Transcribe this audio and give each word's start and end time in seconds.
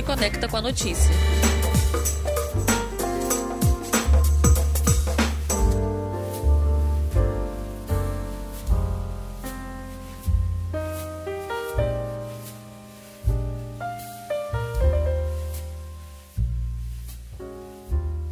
te 0.00 0.06
conecta 0.06 0.48
com 0.48 0.56
a 0.56 0.62
notícia. 0.62 1.59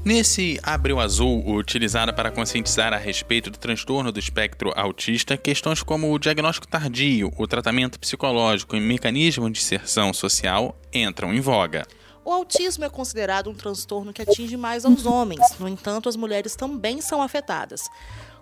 Nesse 0.09 0.59
Abril 0.63 1.01
Azul, 1.01 1.47
utilizado 1.47 2.15
para 2.15 2.31
conscientizar 2.31 2.95
a 2.95 2.97
respeito 2.97 3.51
do 3.51 3.59
transtorno 3.59 4.11
do 4.11 4.19
espectro 4.19 4.73
autista, 4.75 5.37
questões 5.37 5.83
como 5.83 6.11
o 6.11 6.19
diagnóstico 6.19 6.67
tardio, 6.67 7.31
o 7.37 7.47
tratamento 7.47 8.01
psicológico 8.01 8.75
e 8.75 8.81
mecanismo 8.81 9.51
de 9.51 9.61
inserção 9.61 10.15
social 10.15 10.75
entram 10.95 11.35
em 11.35 11.41
voga. 11.41 11.87
O 12.25 12.33
autismo 12.33 12.87
é 12.87 12.89
considerado 12.89 13.51
um 13.51 13.55
transtorno 13.55 14.11
que 14.11 14.23
atinge 14.23 14.57
mais 14.57 14.87
aos 14.87 15.05
homens, 15.05 15.43
no 15.61 15.69
entanto, 15.69 16.09
as 16.09 16.17
mulheres 16.17 16.57
também 16.57 17.03
são 17.03 17.21
afetadas. 17.21 17.83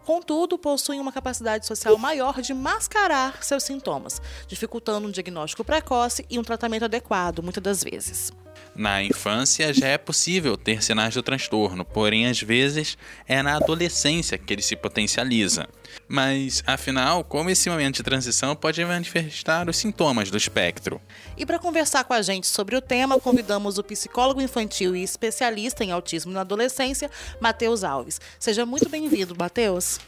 Contudo, 0.06 0.56
possuem 0.56 1.01
uma 1.01 1.10
capacidade 1.10 1.66
social 1.66 1.98
maior 1.98 2.41
de 2.41 2.55
mascarar 2.55 3.42
seus 3.42 3.64
sintomas, 3.64 4.23
dificultando 4.47 5.09
um 5.09 5.10
diagnóstico 5.10 5.64
precoce 5.64 6.24
e 6.30 6.38
um 6.38 6.45
tratamento 6.45 6.84
adequado, 6.84 7.42
muitas 7.42 7.60
das 7.60 7.83
vezes. 7.83 8.30
Na 8.72 9.03
infância 9.03 9.75
já 9.75 9.89
é 9.89 9.98
possível 9.98 10.56
ter 10.56 10.80
sinais 10.80 11.14
do 11.14 11.25
transtorno, 11.25 11.84
porém 11.84 12.27
às 12.27 12.41
vezes 12.41 12.97
é 13.27 13.42
na 13.42 13.56
adolescência 13.56 14.39
que 14.39 14.53
ele 14.53 14.62
se 14.62 14.77
potencializa. 14.77 15.67
Mas, 16.09 16.62
afinal, 16.67 17.25
como 17.25 17.51
esse 17.51 17.69
momento 17.69 17.97
de 17.97 18.03
transição 18.03 18.55
pode 18.55 18.84
manifestar 18.84 19.69
os 19.69 19.77
sintomas 19.77 20.31
do 20.31 20.37
espectro? 20.37 21.01
E 21.37 21.45
para 21.45 21.59
conversar 21.59 22.05
com 22.05 22.12
a 22.12 22.23
gente 22.23 22.47
sobre 22.47 22.77
o 22.77 22.81
tema, 22.81 23.19
convidamos 23.19 23.79
o 23.79 23.83
psicólogo 23.83 24.41
infantil 24.41 24.95
e 24.95 25.03
especialista 25.03 25.84
em 25.84 25.91
autismo 25.91 26.33
na 26.33 26.42
adolescência, 26.42 27.11
Matheus 27.41 27.84
Alves. 27.84 28.20
Seja 28.39 28.64
muito 28.64 28.89
bem-vindo, 28.89 29.34
Matheus. 29.37 29.98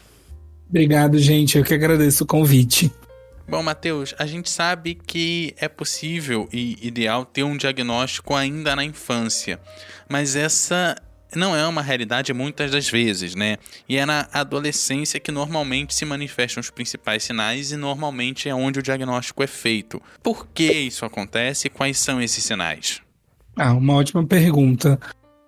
Obrigado, 0.69 1.17
gente. 1.17 1.57
Eu 1.57 1.63
que 1.63 1.73
agradeço 1.73 2.23
o 2.23 2.27
convite. 2.27 2.91
Bom, 3.49 3.63
Matheus, 3.63 4.13
a 4.19 4.27
gente 4.27 4.47
sabe 4.47 4.93
que 4.93 5.55
é 5.57 5.67
possível 5.67 6.47
e 6.53 6.77
ideal 6.85 7.25
ter 7.25 7.41
um 7.43 7.57
diagnóstico 7.57 8.35
ainda 8.35 8.75
na 8.75 8.83
infância, 8.83 9.59
mas 10.07 10.35
essa 10.35 10.95
não 11.35 11.55
é 11.55 11.67
uma 11.67 11.81
realidade 11.81 12.33
muitas 12.33 12.71
das 12.71 12.89
vezes, 12.89 13.35
né? 13.35 13.57
E 13.87 13.97
é 13.97 14.05
na 14.05 14.27
adolescência 14.33 15.19
que 15.19 15.31
normalmente 15.31 15.93
se 15.93 16.05
manifestam 16.05 16.61
os 16.61 16.69
principais 16.69 17.23
sinais 17.23 17.71
e 17.71 17.77
normalmente 17.77 18.49
é 18.49 18.55
onde 18.55 18.79
o 18.79 18.83
diagnóstico 18.83 19.43
é 19.43 19.47
feito. 19.47 20.01
Por 20.23 20.47
que 20.47 20.71
isso 20.71 21.05
acontece 21.05 21.67
e 21.67 21.69
quais 21.69 21.97
são 21.97 22.21
esses 22.21 22.43
sinais? 22.43 23.01
Ah, 23.55 23.73
uma 23.73 23.95
ótima 23.95 24.25
pergunta. 24.25 24.99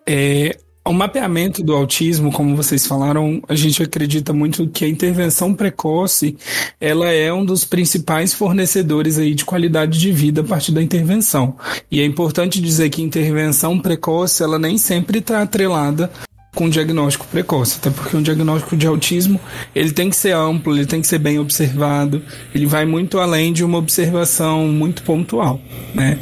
É, 0.08 0.58
o 0.92 0.94
mapeamento 0.94 1.64
do 1.64 1.73
autismo, 1.73 2.34
como 2.34 2.53
vocês 2.53 2.86
falaram, 2.86 3.42
a 3.47 3.56
gente 3.56 3.81
acredita 3.81 4.34
muito 4.34 4.67
que 4.67 4.84
a 4.84 4.88
intervenção 4.89 5.53
precoce, 5.53 6.36
ela 6.81 7.09
é 7.09 7.31
um 7.31 7.45
dos 7.45 7.64
principais 7.64 8.34
fornecedores 8.34 9.17
aí 9.17 9.34
de 9.34 9.45
qualidade 9.45 9.97
de 9.97 10.12
vida 10.12 10.42
a 10.42 10.44
partir 10.44 10.73
da 10.73 10.84
intervenção. 10.84 11.56
E 11.89 12.02
é 12.02 12.06
importante 12.06 12.62
dizer 12.62 12.89
que 12.89 13.02
intervenção 13.02 13.80
precoce, 13.80 14.44
ela 14.44 14.59
nem 14.59 14.78
sempre 14.78 15.19
está 15.19 15.42
atrelada 15.42 16.12
com 16.53 16.69
diagnóstico 16.69 17.25
precoce, 17.28 17.78
até 17.78 17.89
porque 17.89 18.16
um 18.16 18.22
diagnóstico 18.22 18.75
de 18.75 18.85
autismo 18.85 19.39
ele 19.73 19.91
tem 19.91 20.09
que 20.09 20.16
ser 20.16 20.35
amplo, 20.35 20.75
ele 20.75 20.85
tem 20.85 21.01
que 21.01 21.07
ser 21.07 21.17
bem 21.17 21.39
observado, 21.39 22.22
ele 22.53 22.66
vai 22.66 22.85
muito 22.85 23.19
além 23.19 23.53
de 23.53 23.63
uma 23.63 23.78
observação 23.78 24.67
muito 24.67 25.01
pontual, 25.03 25.61
né? 25.95 26.19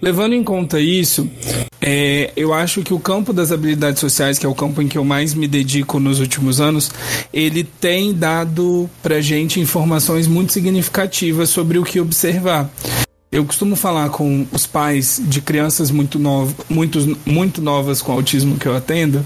Levando 0.00 0.34
em 0.34 0.44
conta 0.44 0.80
isso, 0.80 1.28
é, 1.80 2.30
eu 2.36 2.54
acho 2.54 2.82
que 2.82 2.94
o 2.94 3.00
campo 3.00 3.32
das 3.32 3.50
habilidades 3.50 3.98
sociais, 3.98 4.38
que 4.38 4.46
é 4.46 4.48
o 4.48 4.54
campo 4.54 4.80
em 4.80 4.86
que 4.86 4.96
eu 4.96 5.04
mais 5.04 5.34
me 5.34 5.48
dedico 5.48 5.98
nos 5.98 6.20
últimos 6.20 6.60
anos, 6.60 6.90
ele 7.32 7.64
tem 7.64 8.14
dado 8.14 8.88
para 9.02 9.20
gente 9.20 9.58
informações 9.58 10.28
muito 10.28 10.52
significativas 10.52 11.50
sobre 11.50 11.78
o 11.78 11.82
que 11.82 11.98
observar. 11.98 12.70
Eu 13.32 13.46
costumo 13.46 13.74
falar 13.74 14.10
com 14.10 14.46
os 14.52 14.66
pais 14.66 15.18
de 15.24 15.40
crianças 15.40 15.90
muito, 15.90 16.18
novas, 16.18 16.54
muito, 16.68 17.18
muito 17.24 17.62
novas 17.62 18.02
com 18.02 18.12
autismo 18.12 18.58
que 18.58 18.66
eu 18.66 18.76
atendo, 18.76 19.24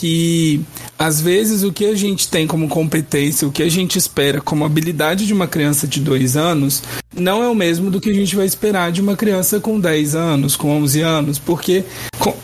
que 0.00 0.62
às 0.98 1.20
vezes 1.20 1.62
o 1.62 1.70
que 1.70 1.84
a 1.84 1.94
gente 1.94 2.26
tem 2.26 2.46
como 2.46 2.70
competência, 2.70 3.46
o 3.46 3.52
que 3.52 3.62
a 3.62 3.68
gente 3.68 3.98
espera 3.98 4.40
como 4.40 4.64
habilidade 4.64 5.26
de 5.26 5.34
uma 5.34 5.46
criança 5.46 5.86
de 5.86 6.00
2 6.00 6.38
anos, 6.38 6.82
não 7.14 7.42
é 7.42 7.48
o 7.48 7.54
mesmo 7.54 7.90
do 7.90 8.00
que 8.00 8.08
a 8.08 8.14
gente 8.14 8.34
vai 8.34 8.46
esperar 8.46 8.90
de 8.92 9.02
uma 9.02 9.14
criança 9.14 9.60
com 9.60 9.78
10 9.78 10.14
anos, 10.14 10.56
com 10.56 10.70
11 10.70 11.02
anos, 11.02 11.38
porque 11.38 11.84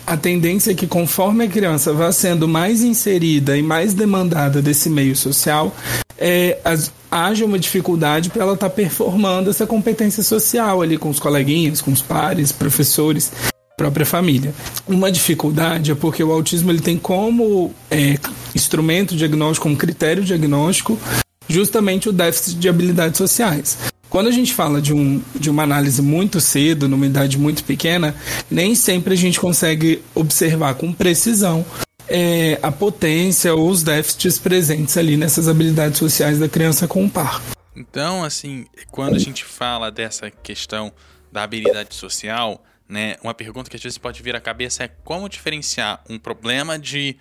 a 0.05 0.15
tendência 0.15 0.69
é 0.69 0.75
que 0.75 0.85
conforme 0.85 1.45
a 1.45 1.47
criança 1.47 1.91
vá 1.93 2.11
sendo 2.11 2.47
mais 2.47 2.83
inserida 2.83 3.57
e 3.57 3.63
mais 3.63 3.95
demandada 3.95 4.61
desse 4.61 4.87
meio 4.87 5.15
social, 5.15 5.75
é, 6.15 6.59
as, 6.63 6.91
haja 7.09 7.43
uma 7.43 7.57
dificuldade 7.57 8.29
para 8.29 8.43
ela 8.43 8.53
estar 8.53 8.69
tá 8.69 8.75
performando 8.75 9.49
essa 9.49 9.65
competência 9.65 10.21
social 10.21 10.79
ali 10.79 10.95
com 10.95 11.09
os 11.09 11.19
coleguinhas, 11.19 11.81
com 11.81 11.91
os 11.91 12.03
pares, 12.03 12.51
professores 12.51 13.31
própria 13.77 14.07
família. 14.07 14.55
Uma 14.87 15.11
dificuldade 15.11 15.91
é 15.91 15.95
porque 15.95 16.23
o 16.23 16.31
autismo 16.31 16.71
ele 16.71 16.81
tem 16.81 16.97
como 16.97 17.71
é, 17.91 18.17
instrumento 18.55 19.15
diagnóstico, 19.15 19.63
como 19.63 19.77
critério 19.77 20.23
diagnóstico, 20.23 20.99
justamente 21.47 22.09
o 22.09 22.11
déficit 22.11 22.57
de 22.57 22.67
habilidades 22.67 23.19
sociais. 23.19 23.77
Quando 24.09 24.27
a 24.27 24.31
gente 24.31 24.51
fala 24.51 24.81
de, 24.81 24.93
um, 24.93 25.21
de 25.35 25.49
uma 25.49 25.61
análise 25.61 26.01
muito 26.01 26.41
cedo, 26.41 26.87
numa 26.87 27.05
idade 27.05 27.37
muito 27.37 27.63
pequena, 27.63 28.15
nem 28.49 28.73
sempre 28.73 29.13
a 29.13 29.17
gente 29.17 29.39
consegue 29.39 30.01
observar 30.15 30.73
com 30.73 30.91
precisão 30.91 31.63
é, 32.07 32.57
a 32.63 32.71
potência 32.71 33.53
ou 33.53 33.69
os 33.69 33.83
déficits 33.83 34.39
presentes 34.39 34.97
ali 34.97 35.15
nessas 35.17 35.47
habilidades 35.47 35.99
sociais 35.99 36.39
da 36.39 36.49
criança 36.49 36.87
com 36.87 37.05
o 37.05 37.09
par. 37.09 37.43
Então, 37.75 38.23
assim, 38.23 38.65
quando 38.89 39.17
a 39.17 39.19
gente 39.19 39.45
fala 39.45 39.91
dessa 39.91 40.31
questão 40.31 40.91
da 41.31 41.43
habilidade 41.43 41.93
social, 41.93 42.63
né? 42.87 43.15
Uma 43.23 43.33
pergunta 43.33 43.69
que 43.69 43.75
às 43.75 43.83
vezes 43.83 43.97
pode 43.97 44.21
vir 44.21 44.35
à 44.35 44.39
cabeça 44.39 44.83
é 44.83 44.87
como 45.03 45.27
diferenciar 45.27 46.01
um 46.09 46.17
problema 46.17 46.79
de 46.79 47.15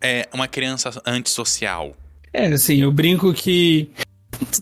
é, 0.00 0.28
uma 0.32 0.48
criança 0.48 0.90
antissocial? 1.06 1.94
É, 2.32 2.46
assim, 2.46 2.82
eu 2.82 2.92
brinco 2.92 3.32
que 3.34 3.90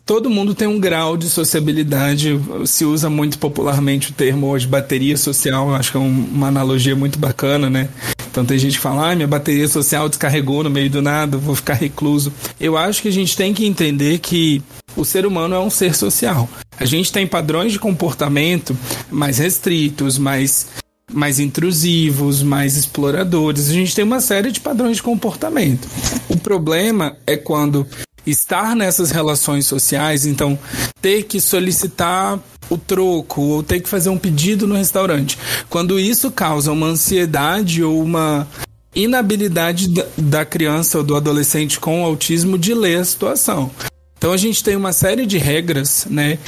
todo 0.04 0.30
mundo 0.30 0.54
tem 0.54 0.66
um 0.66 0.80
grau 0.80 1.16
de 1.16 1.28
sociabilidade. 1.28 2.38
Se 2.66 2.84
usa 2.84 3.08
muito 3.08 3.38
popularmente 3.38 4.10
o 4.10 4.14
termo 4.14 4.48
hoje 4.48 4.66
bateria 4.66 5.16
social, 5.16 5.74
acho 5.74 5.90
que 5.90 5.96
é 5.96 6.00
uma 6.00 6.48
analogia 6.48 6.96
muito 6.96 7.18
bacana, 7.18 7.70
né? 7.70 7.88
Então 8.30 8.44
tem 8.44 8.58
gente 8.58 8.76
que 8.76 8.82
fala, 8.82 9.10
ah, 9.10 9.14
minha 9.14 9.28
bateria 9.28 9.68
social 9.68 10.08
descarregou 10.08 10.62
no 10.62 10.70
meio 10.70 10.90
do 10.90 11.02
nada, 11.02 11.36
vou 11.36 11.54
ficar 11.54 11.74
recluso. 11.74 12.32
Eu 12.60 12.76
acho 12.76 13.02
que 13.02 13.08
a 13.08 13.12
gente 13.12 13.36
tem 13.36 13.54
que 13.54 13.66
entender 13.66 14.18
que 14.18 14.62
o 14.96 15.04
ser 15.04 15.26
humano 15.26 15.54
é 15.54 15.58
um 15.58 15.70
ser 15.70 15.94
social. 15.94 16.48
A 16.78 16.84
gente 16.84 17.12
tem 17.12 17.26
padrões 17.26 17.72
de 17.72 17.78
comportamento 17.78 18.76
mais 19.10 19.38
restritos, 19.38 20.18
mais 20.18 20.66
mais 21.10 21.40
intrusivos, 21.40 22.42
mais 22.42 22.76
exploradores. 22.76 23.70
A 23.70 23.72
gente 23.72 23.94
tem 23.94 24.04
uma 24.04 24.20
série 24.20 24.52
de 24.52 24.60
padrões 24.60 24.98
de 24.98 25.02
comportamento. 25.02 25.88
O 26.28 26.36
problema 26.36 27.16
é 27.26 27.34
quando 27.34 27.86
estar 28.26 28.76
nessas 28.76 29.10
relações 29.10 29.66
sociais, 29.66 30.26
então 30.26 30.58
ter 31.00 31.22
que 31.22 31.40
solicitar 31.40 32.38
o 32.68 32.76
troco 32.76 33.40
ou 33.40 33.62
ter 33.62 33.80
que 33.80 33.88
fazer 33.88 34.10
um 34.10 34.18
pedido 34.18 34.66
no 34.66 34.74
restaurante. 34.74 35.38
Quando 35.70 35.98
isso 35.98 36.30
causa 36.30 36.72
uma 36.72 36.88
ansiedade 36.88 37.82
ou 37.82 38.02
uma 38.02 38.46
inabilidade 38.94 39.88
da 40.16 40.44
criança 40.44 40.98
ou 40.98 41.04
do 41.04 41.16
adolescente 41.16 41.80
com 41.80 42.04
autismo 42.04 42.58
de 42.58 42.74
ler 42.74 42.98
a 42.98 43.04
situação. 43.04 43.70
Então 44.18 44.32
a 44.32 44.36
gente 44.36 44.62
tem 44.64 44.76
uma 44.76 44.92
série 44.92 45.24
de 45.24 45.38
regras, 45.38 46.06
né, 46.10 46.38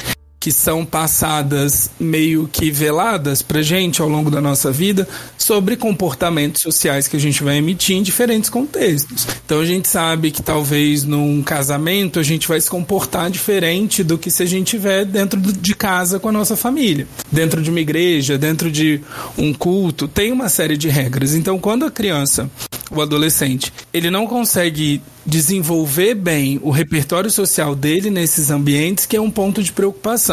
que 0.41 0.51
são 0.51 0.83
passadas 0.83 1.91
meio 1.99 2.49
que 2.51 2.71
veladas 2.71 3.43
pra 3.43 3.61
gente 3.61 4.01
ao 4.01 4.09
longo 4.09 4.31
da 4.31 4.41
nossa 4.41 4.71
vida 4.71 5.07
sobre 5.37 5.77
comportamentos 5.77 6.63
sociais 6.63 7.07
que 7.07 7.15
a 7.15 7.19
gente 7.19 7.43
vai 7.43 7.57
emitir 7.57 7.95
em 7.95 8.01
diferentes 8.01 8.49
contextos. 8.49 9.27
Então 9.45 9.59
a 9.59 9.65
gente 9.65 9.87
sabe 9.87 10.31
que 10.31 10.41
talvez 10.41 11.03
num 11.03 11.43
casamento 11.43 12.19
a 12.19 12.23
gente 12.23 12.47
vai 12.47 12.59
se 12.59 12.67
comportar 12.67 13.29
diferente 13.29 14.03
do 14.03 14.17
que 14.17 14.31
se 14.31 14.41
a 14.41 14.47
gente 14.47 14.75
estiver 14.75 15.05
dentro 15.05 15.39
de 15.39 15.75
casa 15.75 16.19
com 16.19 16.29
a 16.29 16.31
nossa 16.31 16.57
família. 16.57 17.07
Dentro 17.31 17.61
de 17.61 17.69
uma 17.69 17.79
igreja, 17.79 18.35
dentro 18.35 18.71
de 18.71 18.99
um 19.37 19.53
culto, 19.53 20.07
tem 20.07 20.31
uma 20.31 20.49
série 20.49 20.75
de 20.75 20.89
regras. 20.89 21.35
Então 21.35 21.59
quando 21.59 21.85
a 21.85 21.91
criança 21.91 22.49
o 22.91 23.01
adolescente, 23.01 23.71
ele 23.93 24.11
não 24.11 24.27
consegue 24.27 25.01
desenvolver 25.25 26.15
bem 26.15 26.59
o 26.61 26.71
repertório 26.71 27.29
social 27.29 27.75
dele 27.75 28.09
nesses 28.09 28.49
ambientes, 28.49 29.05
que 29.05 29.15
é 29.15 29.21
um 29.21 29.31
ponto 29.31 29.63
de 29.63 29.71
preocupação. 29.71 30.30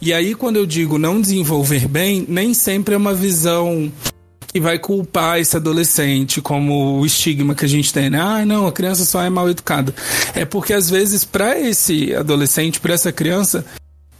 E 0.00 0.12
aí, 0.12 0.34
quando 0.34 0.56
eu 0.56 0.66
digo 0.66 0.98
não 0.98 1.20
desenvolver 1.20 1.86
bem, 1.88 2.24
nem 2.28 2.54
sempre 2.54 2.94
é 2.94 2.98
uma 2.98 3.14
visão 3.14 3.90
que 4.52 4.60
vai 4.60 4.78
culpar 4.78 5.38
esse 5.38 5.56
adolescente, 5.56 6.40
como 6.40 6.98
o 6.98 7.06
estigma 7.06 7.54
que 7.54 7.64
a 7.64 7.68
gente 7.68 7.92
tem, 7.92 8.10
né? 8.10 8.20
Ah, 8.20 8.44
não, 8.44 8.66
a 8.66 8.72
criança 8.72 9.04
só 9.04 9.22
é 9.22 9.30
mal 9.30 9.48
educada. 9.48 9.94
É 10.34 10.44
porque 10.44 10.72
às 10.72 10.90
vezes 10.90 11.24
para 11.24 11.58
esse 11.58 12.14
adolescente, 12.14 12.80
para 12.80 12.94
essa 12.94 13.12
criança, 13.12 13.64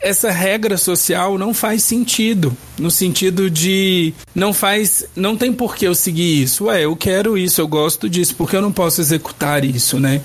essa 0.00 0.30
regra 0.30 0.78
social 0.78 1.36
não 1.36 1.52
faz 1.52 1.82
sentido. 1.82 2.56
No 2.78 2.90
sentido 2.90 3.50
de 3.50 4.14
não 4.34 4.52
faz. 4.52 5.04
Não 5.14 5.36
tem 5.36 5.52
por 5.52 5.76
que 5.76 5.86
eu 5.86 5.94
seguir 5.94 6.42
isso. 6.42 6.64
Ué, 6.64 6.84
eu 6.84 6.96
quero 6.96 7.36
isso, 7.36 7.60
eu 7.60 7.68
gosto 7.68 8.08
disso, 8.08 8.34
porque 8.36 8.56
eu 8.56 8.62
não 8.62 8.72
posso 8.72 9.00
executar 9.00 9.64
isso, 9.64 10.00
né? 10.00 10.22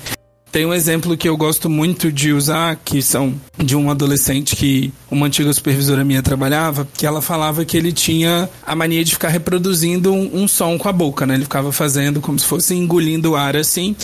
Tem 0.52 0.66
um 0.66 0.74
exemplo 0.74 1.18
que 1.18 1.28
eu 1.28 1.36
gosto 1.36 1.70
muito 1.70 2.12
de 2.12 2.32
usar, 2.32 2.78
que 2.78 3.02
são 3.02 3.34
de 3.58 3.76
um 3.76 3.92
adolescente 3.92 4.56
que 4.56 4.94
uma 5.12 5.26
antiga 5.26 5.52
supervisora 5.52 6.06
minha 6.06 6.24
trabalhava, 6.24 6.88
que 6.98 7.06
ela 7.06 7.22
falava 7.22 7.66
que 7.66 7.76
ele 7.76 7.92
tinha 7.92 8.50
a 8.66 8.76
mania 8.76 9.04
de 9.04 9.12
ficar 9.12 9.30
reproduzindo 9.30 10.14
um, 10.14 10.44
um 10.44 10.48
som 10.48 10.78
com 10.78 10.88
a 10.88 10.94
boca, 10.94 11.26
né? 11.26 11.36
Ele 11.36 11.44
ficava 11.44 11.72
fazendo 11.74 12.22
como 12.22 12.40
se 12.40 12.46
fosse 12.46 12.74
engolindo 12.74 13.32
o 13.32 13.36
ar 13.36 13.58
assim. 13.58 13.96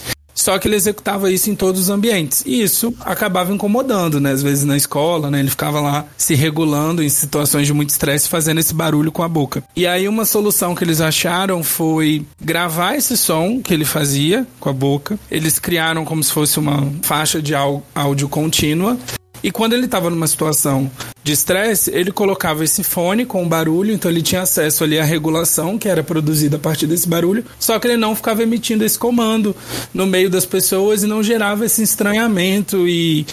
Só 0.42 0.58
que 0.58 0.68
ele 0.68 0.76
executava 0.76 1.32
isso 1.32 1.52
em 1.52 1.56
todos 1.56 1.82
os 1.82 1.90
ambientes. 1.92 2.42
E 2.48 2.64
isso 2.64 2.92
acabava 3.02 3.54
incomodando, 3.54 4.20
né? 4.20 4.32
Às 4.32 4.42
vezes 4.42 4.64
na 4.64 4.76
escola, 4.76 5.30
né? 5.30 5.40
Ele 5.40 5.52
ficava 5.52 5.80
lá 5.80 6.06
se 6.18 6.34
regulando 6.34 7.04
em 7.04 7.10
situações 7.10 7.68
de 7.68 7.74
muito 7.74 7.92
estresse, 7.92 8.28
fazendo 8.28 8.60
esse 8.60 8.74
barulho 8.74 9.12
com 9.12 9.22
a 9.22 9.28
boca. 9.28 9.64
E 9.76 9.86
aí 9.86 10.08
uma 10.08 10.26
solução 10.26 10.74
que 10.74 10.84
eles 10.84 11.00
acharam 11.00 11.62
foi 11.64 12.26
gravar 12.42 12.96
esse 12.96 13.16
som 13.16 13.62
que 13.62 13.72
ele 13.72 13.86
fazia 13.86 14.48
com 14.60 14.70
a 14.70 14.74
boca. 14.74 15.20
Eles 15.30 15.60
criaram 15.60 16.04
como 16.04 16.24
se 16.24 16.32
fosse 16.32 16.58
uma 16.58 16.92
faixa 17.04 17.40
de 17.40 17.54
áudio 17.54 18.28
contínua 18.28 18.98
e 19.44 19.52
quando 19.52 19.74
ele 19.74 19.86
estava 19.86 20.10
numa 20.10 20.28
situação 20.28 20.90
de 21.24 21.34
estresse, 21.34 21.92
ele 21.92 22.12
colocava 22.12 22.64
esse 22.64 22.84
fone 22.84 23.26
com 23.26 23.48
barulho, 23.48 23.94
então 23.94 24.10
ele 24.10 24.22
tinha 24.22 24.42
acesso 24.42 24.84
ali 24.84 24.98
à 24.98 25.04
regulação 25.04 25.78
que 25.78 25.88
era 25.88 26.04
produzida 26.04 26.56
a 26.56 26.60
partir 26.60 26.88
desse 26.88 27.08
barulho, 27.08 27.46
só 27.60 27.78
que 27.78 27.88
ele 27.88 27.98
não 27.98 28.16
ficava 28.16 28.42
emitindo 28.42 28.84
esse 28.84 28.98
comando 28.98 29.56
no 29.94 30.08
meio 30.08 30.30
das 30.30 30.46
pessoas 30.46 31.04
e 31.04 31.08
não 31.08 31.22
gerava 31.22 31.66
esse 31.66 31.84
estranhamento 31.84 32.88
e 32.88 33.26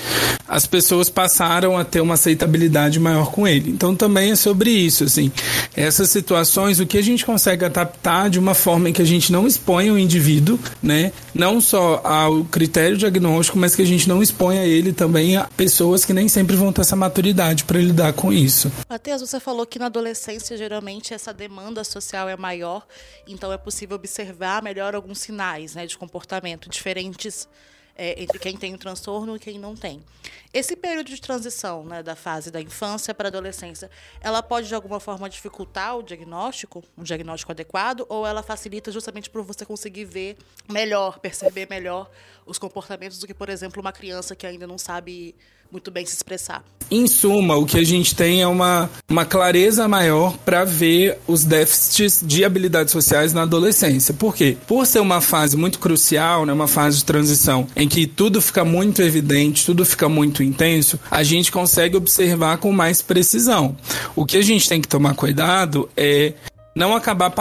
as 0.46 0.67
pessoas 0.67 1.08
passaram 1.11 1.76
a 1.76 1.85
ter 1.85 2.00
uma 2.00 2.14
aceitabilidade 2.14 2.99
maior 2.99 3.31
com 3.31 3.46
ele. 3.46 3.70
Então 3.70 3.94
também 3.94 4.31
é 4.31 4.37
sobre 4.37 4.70
isso, 4.70 5.05
assim. 5.05 5.31
Essas 5.76 6.11
situações, 6.11 6.81
o 6.81 6.87
que 6.87 6.96
a 6.96 7.02
gente 7.02 7.25
consegue 7.25 7.64
adaptar 7.64 8.31
de 8.31 8.38
uma 8.38 8.55
forma 8.55 8.88
em 8.88 8.93
que 8.93 9.02
a 9.02 9.06
gente 9.06 9.31
não 9.31 9.46
expõe 9.46 9.90
o 9.90 9.99
indivíduo, 9.99 10.58
né? 10.82 11.12
Não 11.35 11.61
só 11.61 12.00
ao 12.02 12.44
critério 12.44 12.96
diagnóstico, 12.96 13.58
mas 13.58 13.75
que 13.75 13.82
a 13.82 13.87
gente 13.87 14.08
não 14.08 14.23
exponha 14.23 14.64
ele 14.64 14.93
também 14.93 15.37
a 15.37 15.44
pessoas 15.56 16.05
que 16.05 16.12
nem 16.12 16.29
sempre 16.29 16.56
vão 16.56 16.73
ter 16.73 16.81
essa 16.81 16.96
maturidade 16.96 17.64
para 17.64 17.77
lidar 17.82 18.12
com 18.12 18.32
isso. 18.32 18.70
Matheus, 18.88 19.20
você 19.20 19.38
falou 19.40 19.66
que 19.66 19.78
na 19.78 19.86
adolescência 19.86 20.56
geralmente 20.56 21.12
essa 21.14 21.32
demanda 21.32 21.82
social 21.84 22.28
é 22.28 22.36
maior, 22.36 22.86
então 23.26 23.52
é 23.52 23.58
possível 23.58 23.96
observar 23.96 24.62
melhor 24.62 24.94
alguns 24.94 25.19
sinais 25.19 25.75
né, 25.75 25.86
de 25.86 25.96
comportamento 25.96 26.69
diferentes 26.69 27.48
é, 27.98 28.22
entre 28.22 28.38
quem 28.38 28.56
tem 28.56 28.72
o 28.72 28.78
transtorno 28.78 29.34
e 29.34 29.40
quem 29.40 29.58
não 29.58 29.75
tem. 29.75 30.00
Esse 30.54 30.76
período 30.76 31.08
de 31.08 31.20
transição 31.20 31.84
né, 31.84 32.00
da 32.00 32.14
fase 32.14 32.48
da 32.48 32.60
infância 32.60 33.12
para 33.12 33.26
a 33.26 33.30
adolescência, 33.30 33.90
ela 34.20 34.40
pode 34.40 34.69
de 34.69 34.75
alguma 34.75 35.00
forma 35.00 35.28
dificultar 35.28 35.98
o 35.98 36.02
diagnóstico, 36.02 36.84
um 36.96 37.02
diagnóstico 37.02 37.50
adequado, 37.50 38.06
ou 38.08 38.25
ela 38.25 38.42
facilita 38.42 38.92
justamente 38.92 39.28
por 39.28 39.42
você 39.42 39.66
conseguir 39.66 40.04
ver 40.04 40.36
melhor, 40.70 41.19
perceber 41.19 41.66
melhor 41.69 42.08
os 42.46 42.56
comportamentos 42.56 43.19
do 43.19 43.26
que, 43.26 43.34
por 43.34 43.48
exemplo, 43.48 43.80
uma 43.80 43.92
criança 43.92 44.36
que 44.36 44.46
ainda 44.46 44.66
não 44.66 44.78
sabe 44.78 45.34
muito 45.70 45.91
bem 45.91 46.05
se 46.06 46.15
expressar. 46.15 46.65
Em 46.91 47.06
suma, 47.06 47.55
o 47.55 47.67
que 47.67 47.79
a 47.79 47.85
gente 47.85 48.15
tem 48.15 48.41
é 48.41 48.47
uma, 48.47 48.88
uma 49.11 49.26
clareza 49.26 49.87
maior 49.87 50.38
para 50.38 50.65
ver 50.65 51.19
os 51.26 51.44
déficits 51.44 52.23
de 52.25 52.44
habilidades 52.44 52.93
sociais 52.93 53.35
na 53.35 53.43
adolescência. 53.43 54.15
Por 54.15 54.35
quê? 54.35 54.56
Por 54.67 54.87
ser 54.87 55.00
uma 55.00 55.20
fase 55.20 55.55
muito 55.55 55.79
crucial, 55.79 56.47
né, 56.47 56.53
uma 56.53 56.67
fase 56.67 56.99
de 56.99 57.05
transição 57.05 57.67
em 57.76 57.87
que 57.87 58.06
tudo 58.06 58.41
fica 58.41 58.65
muito 58.65 59.03
evidente, 59.03 59.67
tudo 59.67 59.85
fica 59.85 60.09
muito 60.09 60.43
intenso, 60.43 60.99
a 61.11 61.23
gente 61.23 61.53
consegue 61.53 61.97
observar 61.97 62.56
com 62.56 62.73
mais 62.73 63.03
precisão. 63.03 63.76
O 64.17 64.25
que 64.25 64.38
a 64.38 64.43
gente 64.43 64.67
tem 64.67 64.81
que 64.81 64.88
tomar 64.88 65.14
cuidado 65.14 65.91
é 65.94 66.32
não 66.78 66.94
acabar 66.94 67.32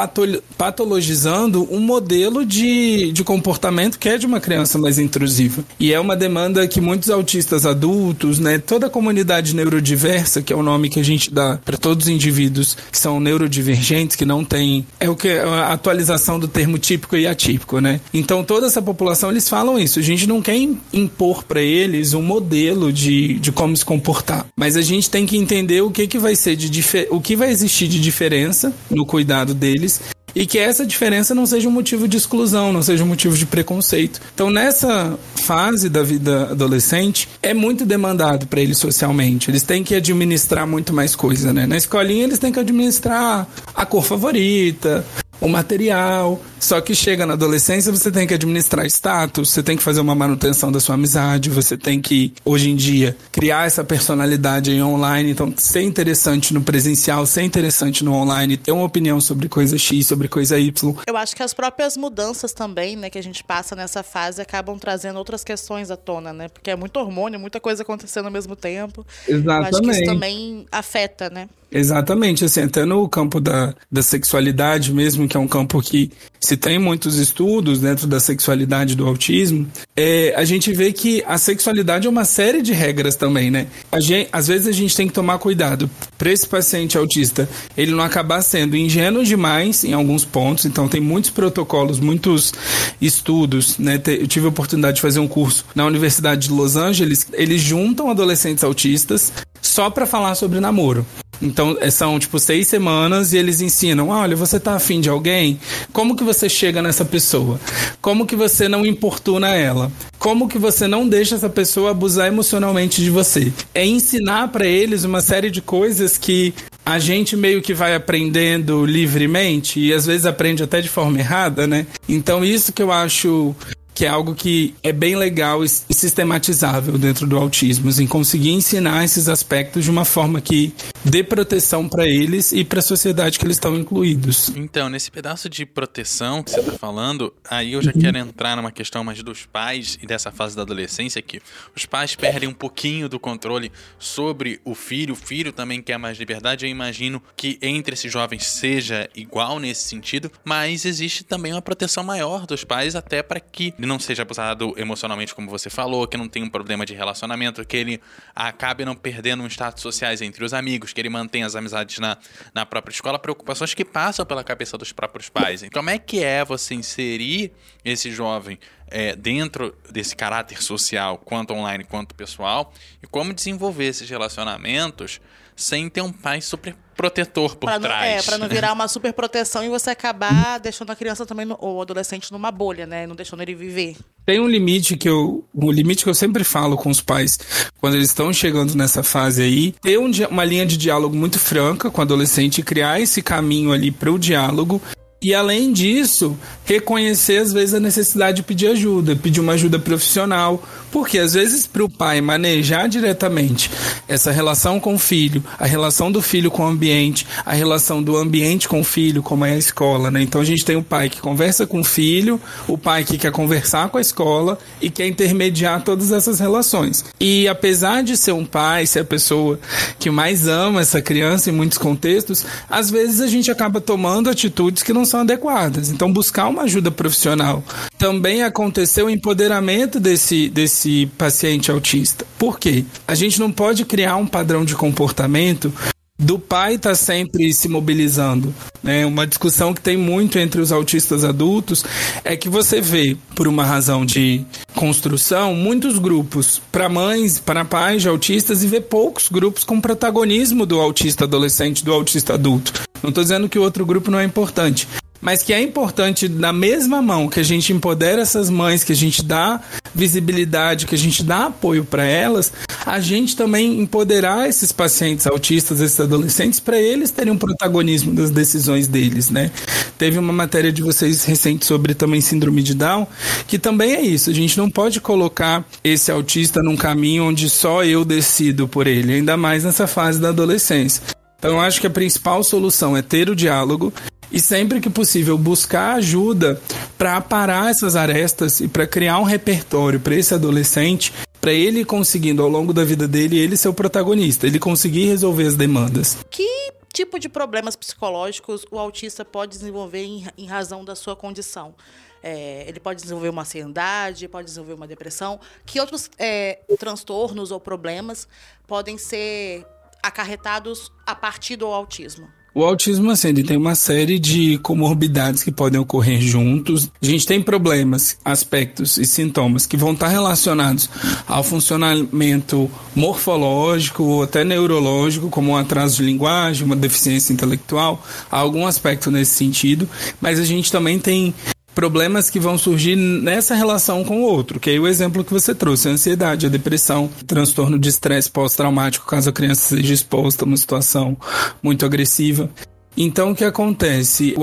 patologizando 0.58 1.68
um 1.72 1.80
modelo 1.80 2.44
de, 2.44 3.12
de 3.12 3.24
comportamento 3.24 4.00
que 4.00 4.10
é 4.10 4.18
de 4.18 4.26
uma 4.26 4.40
criança 4.40 4.80
mais 4.80 4.98
intrusiva. 4.98 5.64
E 5.80 5.94
é 5.94 6.00
uma 6.00 6.16
demanda 6.16 6.68
que 6.68 6.82
muitos 6.82 7.12
autistas 7.12 7.64
adultos, 7.64 8.40
né, 8.40 8.58
toda 8.58 8.88
a 8.88 8.90
comunidade 8.90 9.56
neurodiversa, 9.56 10.42
que 10.42 10.52
é 10.52 10.56
o 10.56 10.64
nome 10.64 10.90
que 10.90 11.00
a 11.00 11.04
gente 11.04 11.32
dá 11.32 11.60
para 11.64 11.78
todos 11.78 12.08
os 12.08 12.12
indivíduos 12.12 12.76
que 12.92 12.98
são 12.98 13.20
neurodivergentes, 13.20 14.16
que 14.16 14.26
não 14.26 14.44
tem. 14.44 14.88
É 15.00 15.08
o 15.08 15.16
que 15.16 15.28
é 15.28 15.44
a 15.44 15.72
atualização 15.72 16.40
do 16.40 16.48
termo 16.48 16.80
típico 16.80 17.16
e 17.16 17.28
atípico, 17.28 17.80
né? 17.80 18.02
Então 18.12 18.44
toda 18.44 18.66
essa 18.66 18.82
população 18.82 19.30
eles 19.30 19.48
falam 19.48 19.78
isso. 19.78 20.00
A 20.00 20.02
gente 20.02 20.26
não 20.26 20.42
quer 20.42 20.58
impor 20.92 21.44
para 21.44 21.62
eles 21.62 22.16
um 22.16 22.24
modelo 22.24 22.92
de, 22.92 23.36
de 23.36 23.52
como 23.52 23.78
se 23.78 23.86
comportar, 23.86 24.48
mas 24.56 24.76
a 24.76 24.82
gente 24.82 25.12
tem 25.12 25.28
que 25.28 25.38
entender 25.38 25.82
o 25.82 25.92
que, 25.92 26.08
que 26.08 26.18
vai 26.18 26.36
ser 26.36 26.56
de 26.56 26.68
o 27.12 27.22
que 27.22 27.36
vai 27.36 27.52
existir 27.52 27.88
de 27.88 28.00
diferença 28.00 28.74
no 28.90 29.06
cuidado 29.06 29.27
cuidado 29.28 29.54
deles 29.54 30.00
e 30.34 30.46
que 30.46 30.58
essa 30.58 30.86
diferença 30.86 31.34
não 31.34 31.46
seja 31.46 31.68
um 31.68 31.72
motivo 31.72 32.08
de 32.08 32.16
exclusão, 32.16 32.72
não 32.72 32.84
seja 32.84 33.04
um 33.04 33.08
motivo 33.08 33.36
de 33.36 33.46
preconceito. 33.46 34.22
Então, 34.34 34.50
nessa 34.50 35.18
fase 35.36 35.90
da 35.90 36.04
vida 36.04 36.52
adolescente, 36.52 37.28
é 37.42 37.54
muito 37.54 37.86
demandado 37.86 38.46
para 38.46 38.62
eles 38.62 38.78
socialmente. 38.78 39.50
Eles 39.50 39.64
têm 39.64 39.84
que 39.84 39.96
administrar 39.96 40.68
muito 40.68 40.94
mais 40.94 41.16
coisa, 41.16 41.52
né? 41.52 41.66
Na 41.66 41.76
escolinha, 41.76 42.24
eles 42.24 42.38
têm 42.38 42.52
que 42.52 42.60
administrar 42.60 43.48
a 43.74 43.86
cor 43.86 44.04
favorita, 44.04 45.04
o 45.40 45.48
material. 45.48 46.40
Só 46.60 46.82
que 46.82 46.96
chega 46.96 47.26
na 47.26 47.34
adolescência, 47.34 47.92
você 47.92 48.12
tem 48.12 48.26
que 48.26 48.34
administrar 48.34 48.86
status, 48.88 49.52
você 49.52 49.62
tem 49.62 49.78
que 49.78 49.84
fazer 49.84 50.02
uma 50.02 50.16
manutenção 50.16 50.72
da 50.72 50.80
sua 50.80 50.96
amizade, 50.96 51.50
você 51.50 51.78
tem 51.78 52.02
que, 52.02 52.34
hoje 52.44 52.70
em 52.70 52.76
dia, 52.76 53.16
criar 53.32 53.68
essa 53.68 53.84
personalidade 53.84 54.82
online. 54.82 55.32
Então, 55.32 55.54
ser 55.56 55.82
interessante 55.82 56.54
no 56.54 56.62
presencial, 56.62 57.26
ser 57.26 57.44
interessante 57.44 58.04
no 58.04 58.14
online, 58.14 58.58
ter 58.58 58.72
uma 58.72 58.86
opinião 58.86 59.22
sobre 59.22 59.48
coisa 59.48 59.78
X, 59.78 60.08
sobre 60.08 60.28
coisa 60.28 60.58
Y. 60.58 60.96
Eu 61.06 61.16
acho 61.16 61.36
que 61.36 61.44
as 61.44 61.54
próprias 61.54 61.96
mudanças 61.96 62.54
também, 62.54 62.96
né, 62.96 63.10
que 63.10 63.18
a 63.18 63.24
gente 63.24 63.44
passa 63.44 63.76
nessa 63.76 64.02
fase, 64.02 64.42
acabam 64.42 64.78
trazendo 64.80 65.18
outras 65.18 65.44
questões 65.44 65.92
à 65.92 65.98
tona, 65.98 66.34
né? 66.34 66.48
Porque 66.50 66.72
é 66.72 66.76
muito 66.76 66.98
hormônio, 66.98 67.40
muita 67.40 67.60
coisa 67.60 67.84
acontecendo 67.84 68.26
ao 68.26 68.32
mesmo 68.32 68.56
tempo. 68.56 69.06
Exatamente. 69.28 69.74
Eu 69.74 69.80
acho 69.80 69.82
que 69.82 69.92
isso 69.92 70.06
também 70.06 70.66
afeta, 70.72 71.30
né? 71.30 71.48
Exatamente, 71.70 72.46
assim, 72.46 72.62
até 72.62 72.86
no 72.86 73.08
campo 73.10 73.42
da, 73.42 73.76
da 73.92 74.02
sexualidade 74.02 74.94
mesmo, 74.94 75.28
que 75.28 75.36
é 75.36 75.40
um 75.40 75.48
campo 75.48 75.82
que 75.82 76.12
se 76.40 76.56
tem 76.56 76.80
muitos 76.80 77.18
estudos 77.18 77.80
dentro 77.80 78.08
da 78.08 78.22
sexualidade 78.22 78.96
do 78.96 79.06
autismo, 79.06 79.68
é, 79.96 80.34
a 80.38 80.46
gente 80.46 80.72
vê 80.72 80.94
que 80.94 81.22
a 81.28 81.38
sexualidade 81.38 82.08
é 82.08 82.10
uma 82.10 82.24
série 82.24 82.62
de 82.62 82.72
regras 82.72 83.18
também, 83.18 83.52
né? 83.52 83.68
A 83.92 84.00
gente, 84.00 84.30
às 84.32 84.48
vezes 84.48 84.68
a 84.68 84.72
gente 84.72 84.96
tem 84.96 85.08
que 85.08 85.14
tomar 85.14 85.40
cuidado 85.40 85.90
para 86.18 86.32
esse 86.32 86.48
paciente 86.48 86.98
autista, 86.98 87.50
ele 87.76 87.92
não 87.92 88.04
acabar 88.04 88.42
sendo 88.42 88.78
ingênuo 88.78 89.26
demais 89.26 89.84
em 89.84 89.92
alguns 89.92 90.24
pontos, 90.24 90.66
então 90.66 90.88
tem 90.88 91.02
muitos 91.02 91.32
protocolos, 91.32 92.00
muitos 92.00 92.54
estudos, 93.02 93.78
né? 93.78 94.02
Eu 94.06 94.28
tive 94.28 94.46
a 94.46 94.50
oportunidade 94.50 94.96
de 94.96 95.02
fazer 95.02 95.20
um 95.20 95.28
curso 95.28 95.66
na 95.76 95.86
Universidade 95.86 96.48
de 96.48 96.54
Los 96.54 96.78
Angeles, 96.78 97.28
eles 97.34 97.62
juntam 97.62 98.10
adolescentes 98.10 98.64
autistas 98.64 99.34
só 99.62 99.90
para 99.90 100.06
falar 100.06 100.36
sobre 100.36 100.62
namoro. 100.62 101.06
Então, 101.42 101.78
é, 101.80 101.90
são 101.90 102.18
tipo 102.20 102.40
seis 102.40 102.68
semanas 102.68 103.34
e 103.34 103.38
eles 103.38 103.62
ensinam: 103.62 104.10
olha, 104.10 104.36
você 104.36 104.60
tá 104.60 104.76
afim 104.76 105.00
de 105.00 105.10
alguém? 105.10 105.60
Como 105.94 106.16
que 106.16 106.24
você 106.24 106.50
chega 106.50 106.82
nessa 106.82 107.06
pessoa? 107.06 107.60
Como 108.02 108.26
que 108.26 108.36
você 108.36 108.68
não 108.68 108.86
importuna 108.86 109.56
ela? 109.56 109.92
Como 110.18 110.48
que 110.48 110.58
você 110.58 110.88
não 110.88 111.08
deixa 111.08 111.36
essa 111.36 111.50
pessoa 111.50 111.92
abusar 111.92 112.28
emocionalmente 112.28 113.04
de 113.04 113.10
você? 113.10 113.52
É 113.74 113.86
ensinar 113.86 114.50
para 114.50 114.66
eles 114.66 115.04
uma 115.04 115.22
série 115.22 115.50
de 115.50 115.62
coisas 115.62 116.18
que 116.18 116.54
a 116.86 117.00
gente 117.00 117.36
meio 117.36 117.62
que 117.62 117.74
vai 117.74 117.94
aprendendo 117.94 118.86
livremente 118.86 119.80
e 119.80 119.94
às 119.94 120.06
vezes 120.06 120.26
aprende 120.26 120.64
até 120.64 120.80
de 120.80 120.88
forma 120.88 121.20
errada, 121.20 121.68
né? 121.68 121.86
Então, 122.08 122.46
isso 122.46 122.72
que 122.72 122.82
eu 122.82 122.92
acho 122.92 123.54
que 123.98 124.06
é 124.06 124.10
algo 124.10 124.36
que 124.36 124.76
é 124.84 124.94
bem 124.94 125.16
legal 125.16 125.66
e 125.66 125.68
sistematizável 125.68 127.00
dentro 127.00 127.26
do 127.26 127.36
autismo, 127.36 127.90
em 128.00 128.06
conseguir 128.06 128.52
ensinar 128.52 129.04
esses 129.04 129.28
aspectos 129.28 129.86
de 129.86 129.90
uma 129.90 130.06
forma 130.06 130.40
que 130.40 130.72
dê 131.04 131.24
proteção 131.24 131.90
para 131.90 132.06
eles 132.06 132.52
e 132.52 132.64
para 132.64 132.78
a 132.78 132.82
sociedade 132.84 133.40
que 133.40 133.46
eles 133.46 133.56
estão 133.56 133.76
incluídos. 133.76 134.50
Então, 134.56 134.88
nesse 134.88 135.10
pedaço 135.10 135.50
de 135.50 135.66
proteção 135.66 136.44
que 136.44 136.52
você 136.52 136.60
está 136.60 136.74
falando, 136.74 137.34
aí 137.50 137.74
eu 137.74 137.82
já 137.82 137.92
quero 137.92 138.20
entrar 138.20 138.56
numa 138.56 138.72
questão 138.72 139.04
mais 139.04 139.24
dos 139.24 139.48
pais 139.48 139.98
e 140.00 140.06
dessa 140.06 140.32
fase 140.32 140.56
da 140.56 140.62
adolescência 140.62 141.20
que 141.20 141.42
os 141.76 141.88
pais 141.88 142.14
perdem 142.14 142.48
um 142.48 142.54
pouquinho 142.54 143.10
do 143.10 143.20
controle 143.20 143.72
sobre 143.98 144.62
o 144.64 144.76
filho, 144.76 145.14
o 145.14 145.18
filho 145.18 145.52
também 145.52 145.82
quer 145.82 145.98
mais 145.98 146.20
liberdade. 146.20 146.66
Eu 146.66 146.70
imagino 146.70 147.20
que 147.36 147.58
entre 147.64 147.96
esses 147.96 148.12
jovens 148.12 148.46
seja 148.46 149.10
igual 149.16 149.60
nesse 149.60 149.88
sentido, 149.88 150.32
mas 150.46 150.86
existe 150.86 151.24
também 151.24 151.52
uma 151.52 151.64
proteção 151.64 152.04
maior 152.04 152.46
dos 152.46 152.64
pais 152.64 152.96
até 152.96 153.24
para 153.24 153.40
que 153.40 153.74
não 153.88 154.00
seja 154.00 154.22
abusado 154.22 154.74
emocionalmente, 154.78 155.34
como 155.34 155.50
você 155.50 155.70
falou, 155.70 156.08
que 156.08 156.18
não 156.18 156.28
tenha 156.28 156.46
um 156.46 156.50
problema 156.50 156.86
de 156.86 156.94
relacionamento, 156.94 157.66
que 157.66 157.78
ele 157.78 158.02
acabe 158.36 158.86
não 158.86 158.96
perdendo 158.96 159.44
um 159.44 159.48
status 159.48 159.82
sociais 159.82 160.22
entre 160.22 160.44
os 160.44 160.54
amigos, 160.54 160.94
que 160.94 161.02
ele 161.02 161.10
mantenha 161.10 161.46
as 161.46 161.56
amizades 161.56 162.00
na, 162.00 162.18
na 162.54 162.66
própria 162.66 162.94
escola, 162.94 163.18
preocupações 163.18 163.74
que 163.74 163.86
passam 163.86 164.26
pela 164.26 164.44
cabeça 164.44 164.78
dos 164.78 164.92
próprios 164.92 165.30
pais. 165.30 165.64
Então, 165.64 165.82
como 165.82 165.90
é 165.90 165.98
que 165.98 166.24
é 166.24 166.44
você 166.44 166.76
inserir 166.76 167.52
esse 167.84 168.12
jovem 168.12 168.60
é, 168.90 169.16
dentro 169.16 169.76
desse 169.90 170.16
caráter 170.16 170.62
social, 170.62 171.18
quanto 171.18 171.54
online 171.54 171.84
quanto 171.84 172.16
pessoal, 172.16 172.74
e 173.02 173.08
como 173.08 173.34
desenvolver 173.34 173.86
esses 173.86 174.10
relacionamentos 174.10 175.20
sem 175.58 175.90
ter 175.90 176.02
um 176.02 176.12
pai 176.12 176.40
super 176.40 176.76
protetor 176.96 177.56
por 177.56 177.68
pra 177.68 177.80
trás. 177.80 178.12
Não, 178.12 178.20
é, 178.20 178.22
para 178.24 178.38
não 178.38 178.48
virar 178.48 178.74
uma 178.74 178.88
super 178.88 179.14
proteção 179.14 179.64
e 179.64 179.70
você 179.70 179.92
acabar 179.92 180.60
deixando 180.60 180.92
a 180.92 180.96
criança 180.96 181.26
também, 181.26 181.46
no, 181.46 181.58
ou 181.60 181.78
o 181.78 181.82
adolescente, 181.82 182.32
numa 182.32 182.52
bolha, 182.52 182.88
né? 182.88 183.06
Não 183.06 183.16
deixando 183.16 183.42
ele 183.42 183.54
viver. 183.54 183.96
Tem 184.26 184.40
um 184.40 184.48
limite 184.48 184.98
que 184.98 185.08
eu. 185.08 185.46
Um 185.54 185.72
limite 185.72 186.04
que 186.04 186.10
eu 186.10 186.16
sempre 186.16 186.44
falo 186.44 186.76
com 186.76 186.90
os 186.90 187.02
pais 187.02 187.38
quando 187.80 187.96
eles 187.96 188.10
estão 188.10 188.34
chegando 188.34 188.76
nessa 188.76 189.04
fase 189.04 189.42
aí. 189.42 189.74
Ter 189.82 189.98
um, 189.98 190.10
uma 190.30 190.44
linha 190.44 190.66
de 190.66 190.78
diálogo 190.78 191.16
muito 191.16 191.40
franca 191.40 191.90
com 191.90 192.00
o 192.00 192.04
adolescente, 192.04 192.64
criar 192.64 193.00
esse 193.00 193.22
caminho 193.22 193.72
ali 193.72 193.92
para 193.92 194.12
o 194.12 194.20
diálogo 194.20 194.82
e 195.20 195.34
além 195.34 195.74
disso, 195.74 196.38
reconhecer 196.64 197.38
às 197.38 197.52
vezes 197.52 197.74
a 197.74 197.80
necessidade 197.80 198.38
de 198.38 198.44
pedir 198.44 198.68
ajuda, 198.68 199.16
pedir 199.16 199.40
uma 199.40 199.54
ajuda 199.54 199.80
profissional, 199.80 200.64
porque 200.92 201.18
às 201.18 201.34
vezes 201.34 201.66
para 201.66 201.84
o 201.84 201.90
pai 201.90 202.22
manejar 202.22 202.88
diretamente 202.88 203.72
essa 204.08 204.32
relação 204.32 204.80
com 204.80 204.94
o 204.94 205.00
filho, 205.00 205.44
a 205.58 205.66
relação 205.66 206.12
do 206.12 206.22
filho 206.22 206.52
com 206.52 206.64
o 206.64 206.68
ambiente, 206.68 207.26
a 207.44 207.54
relação 207.54 208.04
do 208.04 208.16
ambiente 208.16 208.68
com 208.68 208.82
o 208.82 208.84
filho, 208.84 209.24
como 209.24 209.44
é 209.44 209.54
a 209.54 209.58
escola, 209.58 210.12
né? 210.12 210.22
Então 210.22 210.40
a 210.40 210.46
gente 210.46 210.64
tem 210.64 210.76
o 210.76 210.84
pai 210.84 211.10
que 211.10 211.20
conversa 211.20 211.66
com 211.66 211.80
o 211.80 211.84
filho, 211.84 212.40
o 212.68 212.78
pai 212.78 213.04
que 213.04 213.18
quer 213.18 213.32
conversar 213.32 213.90
com 213.90 213.98
a 213.98 214.02
escola 214.02 214.60
e 214.80 214.88
quer 214.88 215.08
intermediar 215.08 215.84
todas 215.84 216.12
essas 216.12 216.40
relações. 216.40 217.04
E 217.20 217.48
apesar 217.48 218.04
de 218.04 218.16
ser 218.16 218.34
um 218.34 218.46
pai, 218.46 218.86
ser 218.86 219.00
a 219.00 219.06
pessoa 219.06 219.60
que 219.98 220.12
mais 220.12 220.48
ama 220.48 220.82
essa 220.82 221.02
criança 221.02 221.50
em 221.50 221.54
muitos 221.54 221.80
contextos, 221.80 222.46
às 222.70 222.92
vezes 222.92 223.20
a 223.20 223.28
gente 223.28 223.50
acaba 223.50 223.82
tomando 223.82 224.30
atitudes 224.30 224.84
que 224.84 224.94
não 224.94 225.07
são 225.08 225.22
adequadas. 225.22 225.90
Então, 225.90 226.12
buscar 226.12 226.48
uma 226.48 226.64
ajuda 226.64 226.92
profissional. 226.92 227.64
Também 227.98 228.44
aconteceu 228.44 229.08
o 229.08 229.10
empoderamento 229.10 230.00
desse, 230.00 230.50
desse 230.50 231.08
paciente 231.18 231.72
autista. 231.72 232.26
Por 232.38 232.60
quê? 232.60 232.86
A 233.08 233.16
gente 233.16 233.40
não 233.40 233.52
pode 233.52 233.86
criar 233.86 234.18
um 234.18 234.28
padrão 234.28 234.64
de 234.64 234.76
comportamento 234.76 235.74
do 236.18 236.40
pai 236.40 236.76
estar 236.76 236.90
tá 236.90 236.96
sempre 236.96 237.54
se 237.54 237.68
mobilizando. 237.68 238.54
Né? 238.82 239.06
Uma 239.06 239.28
discussão 239.28 239.74
que 239.74 239.82
tem 239.82 239.96
muito 239.96 240.40
entre 240.40 240.60
os 240.60 240.72
autistas 240.72 241.24
adultos 241.24 241.84
é 242.24 242.36
que 242.36 242.50
você 242.50 242.82
vê, 242.82 243.16
por 243.36 243.48
uma 243.48 243.64
razão 243.64 244.06
de 244.06 244.44
construção, 244.74 245.54
muitos 245.54 246.00
grupos 246.00 246.62
para 246.72 246.90
mães, 246.90 247.40
para 247.40 247.66
pais 247.66 248.02
de 248.02 248.10
autistas 248.10 248.64
e 248.64 248.68
vê 248.68 248.82
poucos 248.82 249.30
grupos 249.30 249.64
com 249.64 249.80
protagonismo 249.80 250.66
do 250.66 250.80
autista 250.80 251.26
adolescente, 251.26 251.84
do 251.84 251.94
autista 251.94 252.34
adulto. 252.34 252.74
Não 253.02 253.10
estou 253.10 253.24
dizendo 253.24 253.48
que 253.48 253.60
o 253.60 253.62
outro 253.62 253.86
grupo 253.86 254.10
não 254.10 254.20
é 254.20 254.24
importante, 254.24 254.88
mas 255.22 255.44
que 255.44 255.54
é 255.54 255.62
importante 255.62 256.30
na 256.30 256.54
mesma 256.54 257.02
mão 257.02 257.28
que 257.28 257.40
a 257.40 257.44
gente 257.44 257.74
empodera 257.74 258.22
essas 258.22 258.50
mães, 258.50 258.84
que 258.84 258.92
a 258.92 258.96
gente 258.96 259.24
dá 259.24 259.60
visibilidade, 259.94 260.86
que 260.86 260.96
a 260.96 260.98
gente 260.98 261.24
dá 261.24 261.48
apoio 261.48 261.84
para 261.84 262.06
elas, 262.06 262.54
a 262.86 263.00
gente 263.00 263.36
também 263.36 263.80
empoderar 263.80 264.48
esses 264.48 264.72
pacientes 264.72 265.26
autistas, 265.28 265.82
esses 265.82 266.00
adolescentes, 266.00 266.60
para 266.60 266.80
eles 266.80 267.12
terem 267.12 267.34
um 267.34 267.38
protagonismo 267.38 268.14
das 268.14 268.30
decisões 268.30 268.88
deles, 268.88 269.30
né? 269.30 269.52
Teve 269.98 270.20
uma 270.20 270.32
matéria 270.32 270.72
de 270.72 270.82
vocês 270.82 271.26
recente 271.26 271.66
sobre 271.66 271.94
também 271.94 272.22
síndrome 272.22 272.62
de 272.62 272.76
Down, 272.76 273.08
que 273.48 273.58
também 273.58 273.96
é 273.96 274.02
isso. 274.02 274.30
A 274.30 274.34
gente 274.34 274.58
não 274.58 274.70
pode 274.70 275.02
colocar 275.02 275.66
esse 275.84 276.12
autista 276.12 276.62
num 276.62 276.78
caminho 276.78 277.26
onde 277.26 277.50
só 277.50 277.84
eu 277.84 278.06
decido 278.06 278.68
por 278.68 278.86
ele, 278.86 279.14
ainda 279.14 279.36
mais 279.36 279.64
nessa 279.64 279.88
fase 279.88 280.20
da 280.20 280.30
adolescência. 280.30 281.02
Então, 281.40 281.52
eu 281.52 281.60
acho 281.60 281.80
que 281.80 281.88
a 281.88 281.92
principal 281.92 282.44
solução 282.44 282.98
é 282.98 283.02
ter 283.02 283.30
o 283.30 283.36
diálogo 283.36 283.94
e 284.32 284.40
sempre 284.40 284.80
que 284.80 284.90
possível 284.90 285.38
buscar 285.38 285.96
ajuda 285.96 286.62
para 286.98 287.20
parar 287.22 287.70
essas 287.70 287.96
arestas 287.96 288.60
e 288.60 288.68
para 288.68 288.88
criar 288.88 289.20
um 289.20 289.24
repertório 289.24 290.00
para 290.00 290.16
esse 290.16 290.34
adolescente, 290.34 291.14
para 291.40 291.54
ele 291.54 291.86
conseguindo 291.86 292.42
ao 292.42 292.50
longo 292.50 292.74
da 292.74 292.84
vida 292.84 293.08
dele 293.08 293.38
ele 293.38 293.56
ser 293.56 293.70
o 293.70 293.74
protagonista, 293.74 294.48
ele 294.48 294.60
conseguir 294.60 295.08
resolver 295.08 295.48
as 295.48 295.56
demandas. 295.56 296.18
Que 296.30 296.74
tipo 296.92 297.20
de 297.20 297.30
problemas 297.30 297.76
psicológicos 297.76 298.66
o 298.72 298.80
autista 298.80 299.24
pode 299.24 299.52
desenvolver 299.58 300.04
em, 300.04 300.28
em 300.38 300.46
razão 300.46 300.84
da 300.84 300.96
sua 300.96 301.16
condição? 301.16 301.76
É, 302.24 302.66
ele 302.68 302.80
pode 302.80 303.02
desenvolver 303.02 303.30
uma 303.30 303.44
ansiedade, 303.44 304.28
pode 304.28 304.46
desenvolver 304.46 304.74
uma 304.74 304.88
depressão. 304.88 305.40
Que 305.66 305.80
outros 305.80 306.10
é, 306.18 306.60
transtornos 306.80 307.52
ou 307.52 307.60
problemas 307.60 308.28
podem 308.66 308.98
ser 308.98 309.66
acarretados 310.02 310.92
a 311.06 311.14
partir 311.14 311.56
do 311.56 311.68
autismo? 311.68 312.28
O 312.58 312.64
autismo, 312.64 313.12
assim, 313.12 313.28
ele 313.28 313.44
tem 313.44 313.56
uma 313.56 313.76
série 313.76 314.18
de 314.18 314.58
comorbidades 314.64 315.44
que 315.44 315.52
podem 315.52 315.80
ocorrer 315.80 316.20
juntos. 316.20 316.90
A 317.00 317.06
gente 317.06 317.28
tem 317.28 317.40
problemas, 317.40 318.18
aspectos 318.26 318.98
e 318.98 319.06
sintomas 319.06 319.68
que 319.68 319.78
vão 319.78 319.94
estar 319.94 320.08
relacionados 320.08 320.90
ao 321.28 321.44
funcionamento 321.44 322.68
morfológico 322.96 324.02
ou 324.02 324.24
até 324.24 324.44
neurológico, 324.44 325.30
como 325.30 325.52
um 325.52 325.56
atraso 325.56 325.98
de 325.98 326.04
linguagem, 326.06 326.66
uma 326.66 326.76
deficiência 326.76 327.32
intelectual, 327.32 328.04
algum 328.32 328.66
aspecto 328.66 329.12
nesse 329.12 329.36
sentido. 329.36 329.88
Mas 330.20 330.40
a 330.40 330.44
gente 330.44 330.72
também 330.72 330.98
tem 330.98 331.36
problemas 331.78 332.28
que 332.32 332.40
vão 332.40 332.58
surgir 332.58 332.96
nessa 332.96 333.54
relação 333.54 334.04
com 334.04 334.22
o 334.22 334.24
outro, 334.24 334.60
que 334.60 334.72
é 334.72 334.80
o 334.80 334.88
exemplo 334.88 335.24
que 335.24 335.32
você 335.32 335.54
trouxe, 335.54 335.88
a 335.88 335.92
ansiedade, 335.92 336.48
a 336.48 336.50
depressão, 336.50 337.08
transtorno 337.28 337.78
de 337.78 337.88
estresse 337.88 338.32
pós-traumático, 338.32 339.06
caso 339.06 339.30
a 339.30 339.32
criança 339.32 339.76
seja 339.76 339.94
exposta 339.94 340.44
a 340.44 340.48
uma 340.48 340.58
situação 340.58 341.16
muito 341.62 341.86
agressiva. 341.86 342.50
Então, 342.98 343.30
o 343.30 343.36
que 343.36 343.44
acontece? 343.44 344.34